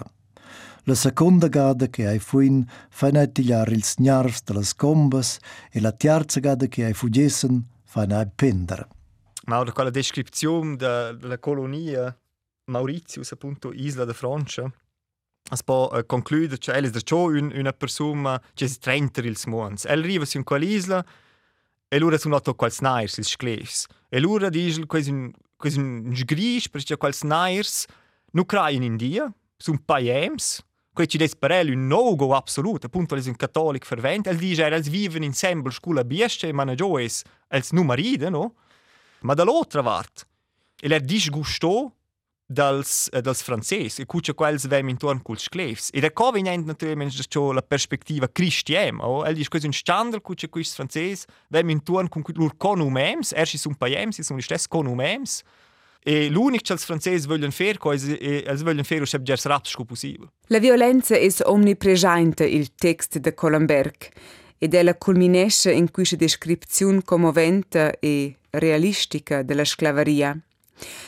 La 0.88 0.96
seconda 0.96 1.50
gada 1.50 1.88
che 1.88 2.08
ai 2.08 2.20
fuin 2.20 2.66
fan 2.90 3.18
ai 3.18 3.28
tigliar 3.30 3.68
ils 3.74 3.96
gnarvs 3.98 4.44
de 4.46 5.40
e 5.70 5.82
la 5.82 5.92
terza 5.92 6.40
gada 6.40 6.68
che 6.68 6.86
ai 6.86 6.94
fugessen 6.94 7.62
fan 7.84 8.12
ai 8.12 8.26
pender. 8.34 8.88
Ma 9.48 9.60
ora 9.60 9.74
quella 9.74 9.90
descrizione 9.90 10.78
della 10.78 11.40
colonia 11.40 12.18
Mauritius, 12.72 13.34
appunto, 13.34 13.74
Isla 13.74 14.06
de 14.06 14.14
Francia, 14.14 14.72
es 15.52 15.62
può 15.62 15.90
uh, 15.92 16.06
concludere 16.06 16.58
che 16.58 16.72
è 16.72 16.90
già 16.90 17.16
un, 17.16 17.52
una 17.54 17.74
persona 17.74 18.42
che 18.54 18.70
si 18.70 18.80
trenta 18.80 19.20
il 19.20 19.38
mons. 19.48 19.84
El 19.84 20.00
arriva 20.00 20.24
su 20.24 20.42
quell'isola 20.42 21.06
e 21.90 22.00
loro 22.00 22.18
sono 22.18 22.36
nato 22.36 22.56
quals 22.56 22.80
nairs, 22.80 23.18
ils 23.18 23.28
sclevs. 23.28 23.88
E 24.08 24.22
loro 24.22 24.48
dicono 24.50 24.86
che 24.86 25.10
un, 25.10 25.34
un 25.58 26.16
sgris 26.16 26.70
perché 26.70 26.96
quals 26.96 27.24
nairs 27.24 27.86
non 28.32 28.46
creano 28.46 28.86
in 28.86 28.96
dia, 28.96 29.30
sono 29.58 29.82
paiems, 29.84 30.66
Quei 30.98 31.06
ci 31.06 31.20
des 31.20 31.36
el 31.40 31.76
un 31.76 31.86
no-go 31.86 32.34
absolut, 32.34 32.84
appunto 32.86 33.16
es 33.16 33.28
un 33.28 33.36
cattolic 33.36 33.86
fervent, 33.86 34.26
el 34.26 34.36
dice 34.36 34.66
els 34.66 34.90
viven 34.90 35.22
insieme 35.22 35.70
scuola 35.70 36.04
biesce, 36.04 36.52
ma 36.52 36.66
jo 36.76 36.98
es 36.98 37.24
els 37.52 37.72
numeride, 37.72 38.32
no? 38.32 38.56
Ma 39.22 39.36
dall'altra 39.36 39.84
part, 39.84 40.26
el 40.82 40.94
er 40.94 41.02
disgustò 41.02 41.86
dels, 42.48 43.10
eh, 43.14 43.22
dels 43.22 43.44
francesi, 43.44 44.02
e 44.02 44.06
cuccia 44.08 44.34
quels 44.34 44.66
vem 44.66 44.90
intorno 44.90 45.22
col 45.22 45.38
sclevs. 45.38 45.92
Ed 45.94 46.04
è 46.04 46.12
convenient 46.12 46.66
naturalmente 46.66 47.24
ciò 47.28 47.52
la 47.52 47.62
perspectiva 47.62 48.28
cristiana, 48.28 49.06
oh? 49.06 49.24
El 49.24 49.36
dice 49.36 49.50
questo 49.50 49.68
un 49.68 49.74
standard 49.74 50.24
cuccia 50.24 50.48
quis 50.48 50.74
francesi 50.74 51.28
vem 51.50 51.70
intorno 51.70 52.10
con 52.10 52.24
lur 52.34 52.58
conumems, 52.58 53.34
ersi 53.34 53.60
sun 53.60 53.76
paiems, 53.76 54.20
sun 54.22 54.42
stess 54.42 54.66
conumems, 54.66 55.44
E 56.08 56.30
l'unico 56.30 56.64
che 56.64 56.74
i 56.74 56.78
francesi 56.78 57.28
vogliono 57.28 57.52
fare 57.52 57.72
è 57.72 57.78
che 57.78 58.54
vogliono 58.64 58.84
fare 58.84 59.02
il 59.02 59.22
più 59.22 59.36
rapido 59.44 59.84
possibile. 59.84 60.30
La 60.48 60.60
violenza 60.60 61.18
è 61.18 61.28
omnipresente, 61.44 62.46
il 62.46 62.74
testo 62.76 63.20
di 63.20 63.34
Colomberg, 63.34 64.08
ed 64.58 64.74
ella 64.74 64.96
culminesce 64.96 65.74
in 65.74 65.92
questa 65.92 66.16
descrizione 66.16 67.04
commovente 67.04 67.98
e 68.00 68.38
realistica 68.52 69.44
della 69.44 69.66
sclavaria. 69.66 70.40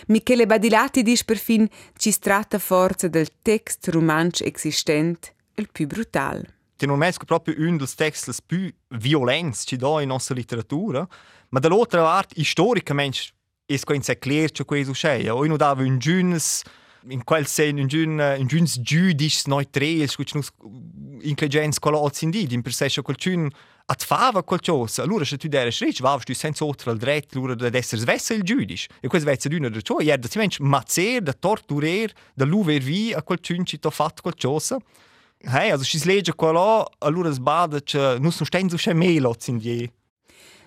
Michele 0.08 0.46
Badilati 0.46 1.02
dice 1.02 1.24
perfin 1.24 1.66
ci 1.96 2.12
stratta 2.12 2.60
forza 2.60 3.08
del 3.08 3.30
testo 3.42 3.92
romanzo 3.92 4.44
esistente 4.44 5.34
il 5.56 5.70
più 5.72 5.88
brutale. 5.88 6.56
Non 6.80 7.04
è 7.04 7.14
proprio 7.26 7.56
uno 7.60 7.78
dei 7.78 7.88
testi 7.96 8.32
più 8.46 8.70
violenti 8.90 9.60
che 9.66 9.78
dà 9.78 10.02
in 10.02 10.10
nostra 10.10 10.36
letteratura, 10.36 11.08
ma 11.52 11.60
dall'altra 11.60 12.02
parte, 12.02 12.44
storicamente, 12.44 13.20
es 13.70 13.84
quince 13.84 14.18
clear 14.18 14.50
che 14.52 14.66
questo 14.66 14.94
c'è. 14.94 15.32
Ognuno 15.32 15.56
dava 15.56 15.84
un 15.84 16.00
giuns 16.00 16.64
in 17.08 17.24
quel 17.24 17.46
senso, 17.46 17.98
in 17.98 18.48
un 18.52 18.66
giudice, 18.82 19.44
noi 19.46 19.70
tre, 19.70 19.90
il 19.90 20.16
cui 20.16 20.26
intelligenza 21.22 21.80
quella 21.80 21.98
oggi 21.98 22.26
in 22.26 22.32
dì, 22.32 22.48
in 22.50 22.62
per 22.62 22.74
sé 22.74 22.88
c'è 22.88 23.02
qualcuno 23.02 23.50
atfava 23.86 24.44
qualcosa. 24.44 25.04
Allora 25.04 25.24
se 25.26 25.38
tu 25.38 25.48
dare 25.48 25.72
scricci, 25.72 26.02
va, 26.02 26.18
tu 26.24 26.34
senza 26.34 26.66
oltre 26.66 26.92
al 26.92 26.98
dretto, 26.98 27.38
allora 27.38 27.56
deve 27.56 27.78
essere 27.78 28.02
svessa 28.02 28.34
il 28.34 28.44
giudice. 28.44 28.88
E 29.00 29.08
questo 29.08 29.28
vece 29.28 29.50
di 29.50 29.56
una 29.56 29.70
da 29.70 29.82
ciò, 29.82 30.00
ieri 30.00 30.20
da 30.20 30.28
si 30.28 30.38
mence 30.38 30.62
mazzer, 30.62 31.22
da 31.22 31.34
torturer, 31.34 32.12
da 32.34 32.46
luver 32.46 32.82
via 32.82 33.18
a 33.18 33.24
qualcuno 33.24 33.64
ci 33.64 33.80
t'ha 33.80 33.90
fatto 33.90 34.22
qualcosa. 34.22 34.78
Hey, 35.42 35.70
eh, 35.70 35.72
also, 35.72 35.86
se 35.86 36.00
si 36.00 36.08
legge 36.08 36.34
quella, 36.34 36.86
allora 37.00 37.30
sbada 37.32 37.80
che 37.82 38.18
non 38.20 38.32
stiamo 38.32 38.74
uscendo 38.74 39.00
mai 39.00 39.20
l'oggi. 39.20 39.92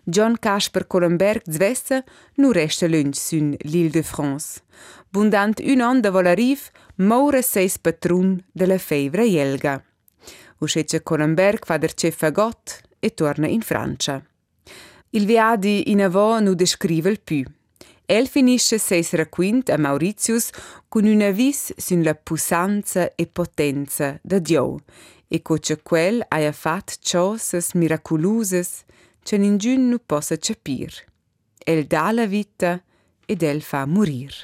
John 0.04 0.36
Casper 0.38 0.86
Colomberg 0.86 1.42
zvessa 1.46 2.04
nu 2.34 2.50
resta 2.50 2.86
lunch 2.86 3.16
sun 3.16 3.54
l'Île 3.58 3.90
de 3.90 4.02
France. 4.02 4.60
Bundant 5.10 5.60
un 5.60 5.80
an 5.80 6.00
da 6.00 6.10
volariv, 6.10 6.70
moure 6.96 7.42
seis 7.42 7.78
patrun 7.78 8.42
de 8.52 8.66
la 8.66 8.78
fevra 8.78 9.22
jelga. 9.22 9.82
Uscece 10.58 11.02
Colomberg 11.02 11.64
fa 11.64 11.78
der 11.78 11.94
cefa 11.94 12.30
got 12.30 12.80
e 12.98 13.14
torna 13.14 13.46
in 13.46 13.60
Francia. 13.60 14.22
Il 15.10 15.26
viadi 15.26 15.90
in 15.90 16.02
avò 16.02 16.40
nu 16.40 16.54
descrive 16.54 17.10
il 17.10 17.20
più. 17.20 17.44
El 18.04 18.26
finisce 18.26 18.78
seis 18.78 19.12
raquint 19.12 19.68
a 19.70 19.76
Mauritius 19.76 20.50
con 20.88 21.04
una 21.04 21.30
vis 21.30 21.72
sun 21.76 22.02
la 22.02 22.14
pussanza 22.14 23.14
e 23.14 23.26
potenza 23.26 24.18
da 24.20 24.38
Dio 24.38 24.80
e 25.28 25.40
coce 25.42 25.80
quel 25.82 26.24
aia 26.28 26.52
fat 26.52 26.98
ciosas 27.00 27.72
miraculoses 27.74 28.84
che 29.22 29.36
ningun 29.38 29.88
nu 29.88 29.98
possa 30.04 30.36
capir. 30.36 30.92
El 31.64 31.86
dà 31.86 32.10
la 32.12 32.26
vita 32.26 32.82
ed 33.26 33.42
el 33.42 33.62
fa 33.62 33.86
morir. 33.86 34.34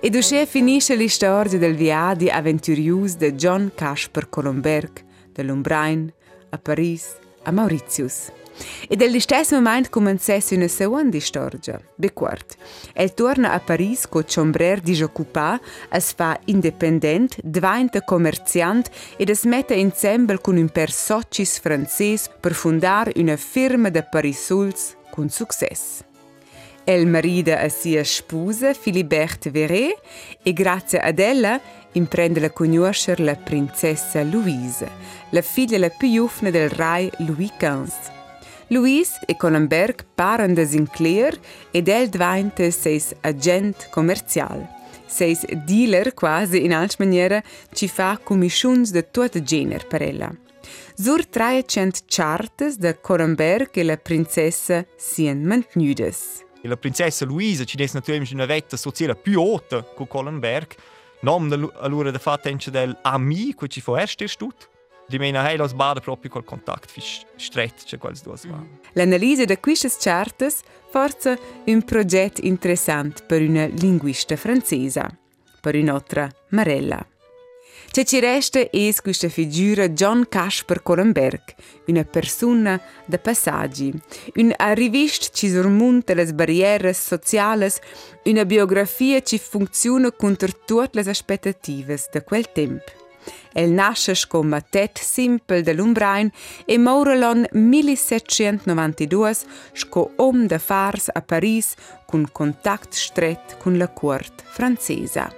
E 0.00 0.10
dusce 0.10 0.46
finisce 0.46 0.94
l'istoria 0.94 1.58
del 1.58 1.74
viadi 1.74 2.28
avventurius 2.28 3.16
de 3.16 3.34
John 3.34 3.72
Casper 3.74 4.28
Colomberg, 4.28 5.04
de 5.32 5.42
Lombrain, 5.42 6.12
a 6.50 6.58
Paris, 6.58 7.16
a 7.42 7.50
Mauritius. 7.50 8.30
E 8.88 8.96
del 8.96 9.20
stesso 9.20 9.54
momento 9.54 9.90
comencesse 9.90 10.54
una 10.54 10.68
seconda 10.68 11.18
storia, 11.20 11.80
bequart. 11.96 12.56
El 12.94 13.14
torna 13.14 13.52
a 13.52 13.60
Paris 13.60 14.06
co 14.08 14.22
sombrer 14.26 14.80
disoccupà, 14.80 15.60
es 15.90 16.12
fa 16.12 16.38
independent, 16.46 17.36
diventa 17.42 18.02
commerciant 18.02 18.90
ed 19.16 19.28
es 19.28 19.44
mette 19.44 19.74
insieme 19.74 20.38
con 20.38 20.56
un 20.56 20.68
per 20.68 20.90
socis 20.90 21.58
francès 21.58 22.28
per 22.40 22.54
fondare 22.54 23.12
una 23.16 23.36
firma 23.36 23.90
de 23.90 24.02
Parisols 24.02 24.96
con 25.10 25.28
success. 25.28 26.04
El 26.84 27.06
marida 27.06 27.58
a 27.60 27.68
sia 27.68 28.04
sposa 28.04 28.72
Philibert 28.72 29.50
Verret 29.50 29.98
e 30.42 30.52
grazie 30.52 31.00
ad 31.00 31.18
ella 31.18 31.60
imprende 31.92 32.44
a 32.44 32.50
conoscere 32.50 33.24
la 33.24 33.34
princessa 33.34 34.22
Louise, 34.22 34.88
la 35.30 35.42
figlia 35.42 35.78
la 35.78 35.88
più 35.88 36.28
giovane 36.28 36.52
del 36.52 36.70
re 36.70 37.10
Louis 37.18 37.50
XV. 37.58 38.15
Louis 38.68 39.08
e 39.26 39.36
Collenberg 39.36 40.04
paren 40.16 40.54
de 40.54 40.66
Sinclair 40.66 41.38
ed 41.70 41.88
el 41.88 42.08
diventa 42.08 42.68
seis 42.70 43.14
agent 43.22 43.88
commercial. 43.90 44.66
Seis 45.06 45.44
dealer 45.64 46.14
quasi 46.14 46.64
in 46.64 46.72
altra 46.72 47.04
maniera 47.04 47.42
ci 47.72 47.86
fa 47.86 48.18
commissions 48.18 48.90
de 48.90 49.02
tot 49.02 49.40
gener 49.42 49.86
per 49.86 50.02
ella. 50.02 50.32
Sur 50.96 51.24
300 51.24 52.02
chartes 52.08 52.76
de 52.76 52.98
Collenberg 53.00 53.70
e 53.72 53.84
la 53.84 53.96
princessa 53.96 54.84
sien 54.96 55.44
mantenudes. 55.44 56.44
La 56.62 56.76
princessa 56.76 57.24
Louise 57.24 57.64
ci 57.66 57.76
des 57.76 57.92
naturalmente 57.92 58.34
una 58.34 58.46
vetta 58.46 58.76
sociale 58.76 59.14
più 59.14 59.40
alta 59.40 59.82
con 59.82 60.08
Collenberg, 60.08 60.74
nom 61.20 61.70
allora 61.78 62.10
da 62.10 62.18
fatta 62.18 62.50
del 62.50 62.98
ami, 63.02 63.54
che 63.54 63.68
ci 63.68 63.80
fu 63.80 63.94
erst 63.94 64.24
stut. 64.24 64.68
Di 65.08 65.18
mena 65.18 65.42
hai 65.42 65.56
los 65.56 65.72
bada 65.72 66.00
proprio 66.00 66.30
col 66.30 66.44
contact 66.44 66.90
fi 66.90 67.00
stret 67.36 67.84
che 67.84 67.96
quals 67.96 68.22
duas 68.22 68.44
va. 68.46 68.60
L'analisi 68.94 69.44
de 69.44 69.60
quistes 69.60 69.96
chartes 70.00 70.62
forza 70.90 71.38
un 71.66 71.82
progetto 71.82 72.40
interessant 72.44 73.24
per 73.24 73.40
una 73.40 73.66
linguista 73.66 74.34
francesa, 74.36 75.08
per 75.60 75.76
un'altra 75.76 76.28
Marella. 76.48 77.06
C'è 77.88 78.04
ci 78.04 78.18
resta 78.18 78.58
es 78.72 79.00
questa 79.00 79.28
figura 79.28 79.88
John 79.90 80.26
Casper 80.28 80.82
Collenberg, 80.82 81.54
una 81.86 82.02
persona 82.02 82.80
de 83.06 83.18
passaggi, 83.18 83.94
un 84.34 84.52
arrivist 84.56 85.30
ci 85.32 85.48
surmunta 85.48 86.14
le 86.14 86.26
barriere 86.34 86.92
sociali, 86.92 87.68
una 88.24 88.44
biografia 88.44 89.22
ci 89.22 89.38
funziona 89.38 90.10
contro 90.10 90.50
tutte 90.64 91.00
le 91.00 91.08
aspettative 91.08 91.96
de 92.10 92.24
quel 92.24 92.50
tempo. 92.50 93.05
El 93.56 93.70
nasce 93.70 94.12
come 94.28 94.62
simpel 94.92 95.62
de 95.62 95.72
l'Umbrain 95.72 96.30
e 96.66 96.76
mourelon 96.76 97.46
1792 97.52 99.46
sco 99.72 100.10
om 100.16 100.46
de 100.46 100.58
fars 100.58 101.08
a 101.08 101.22
Paris 101.22 101.74
cun 102.04 102.28
contact 102.30 102.92
stret 102.92 103.56
cun 103.56 103.78
la 103.78 103.88
court 103.88 104.44
francesa. 104.44 105.32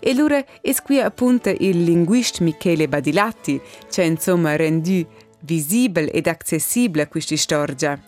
E 0.00 0.14
l'ura 0.14 0.42
es 0.62 0.80
qui 0.80 0.98
appunto 0.98 1.50
il 1.50 1.84
linguist 1.84 2.40
Michele 2.40 2.88
Badilatti, 2.88 3.60
che 3.90 4.02
insomma 4.02 4.56
rendu 4.56 5.06
visibile 5.40 6.10
ed 6.10 6.26
accessibile 6.26 7.08
questa 7.08 7.36
storia. 7.36 8.00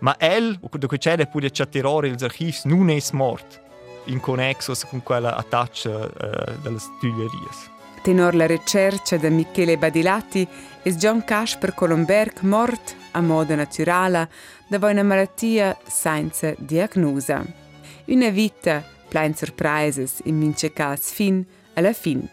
Ma 0.00 0.16
el, 0.18 0.58
da 0.60 0.86
cui 0.86 0.98
c'è 0.98 1.26
pure 1.26 1.50
c'è 1.50 1.68
terrore, 1.68 2.10
gli 2.10 2.22
archivi 2.22 2.56
non 2.64 2.90
è 2.90 2.98
morto 3.12 3.66
in 4.04 4.20
connexo 4.20 4.74
con 4.88 5.02
quella 5.02 5.34
attaccia 5.34 5.90
uh, 5.90 6.60
delle 6.62 6.78
Tuilerie. 7.00 7.76
Tenor 8.02 8.34
la 8.36 8.46
ricerca 8.46 9.16
di 9.16 9.28
Michele 9.28 9.76
Badilati 9.76 10.46
è 10.82 10.90
John 10.90 11.24
Casper 11.24 11.74
Colomberg 11.74 12.40
mort 12.42 12.94
a 13.12 13.20
modo 13.20 13.54
naturale 13.56 14.30
da 14.68 14.78
una 14.78 15.02
malattia 15.02 15.76
senza 15.84 16.54
diagnosa. 16.56 17.67
Una 18.08 18.30
vita 18.30 18.82
plein 19.08 19.34
surprises 19.34 20.20
in 20.24 20.38
mince 20.38 20.72
cas 20.72 21.12
fin 21.12 21.44
alla 21.74 21.92
fin. 21.92 22.26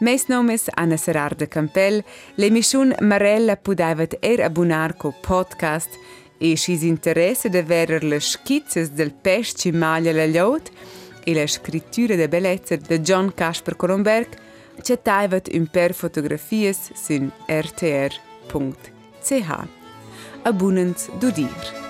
Mes 0.00 0.26
nomes 0.26 0.68
Anna 0.74 0.96
Serarda 0.96 1.46
Campel, 1.46 2.04
l'emission 2.34 2.94
Marella 3.00 3.56
pudevat 3.56 4.18
er 4.20 4.42
abbonar 4.42 4.96
co 4.96 5.14
podcast 5.20 5.88
e 6.38 6.56
si 6.56 6.86
interesse 6.86 7.48
de 7.48 7.62
verer 7.62 8.04
le 8.04 8.20
schizzes 8.20 8.90
del 8.90 9.12
pesci 9.12 9.72
maglia 9.72 10.12
la 10.12 10.26
liot 10.26 10.70
e 11.24 11.34
la 11.34 11.46
scrittura 11.46 12.14
de 12.14 12.28
bellezza 12.28 12.76
de 12.76 13.00
John 13.00 13.32
Casper 13.34 13.76
Colomberg, 13.76 14.28
c'è 14.82 15.00
taivat 15.02 15.48
un 15.52 15.66
per 15.66 15.94
fotografies 15.94 16.92
sun 16.94 17.32
rtr.ch. 17.46 18.18
Abbonens 20.42 21.08
du 21.18 21.30
dir. 21.32 21.87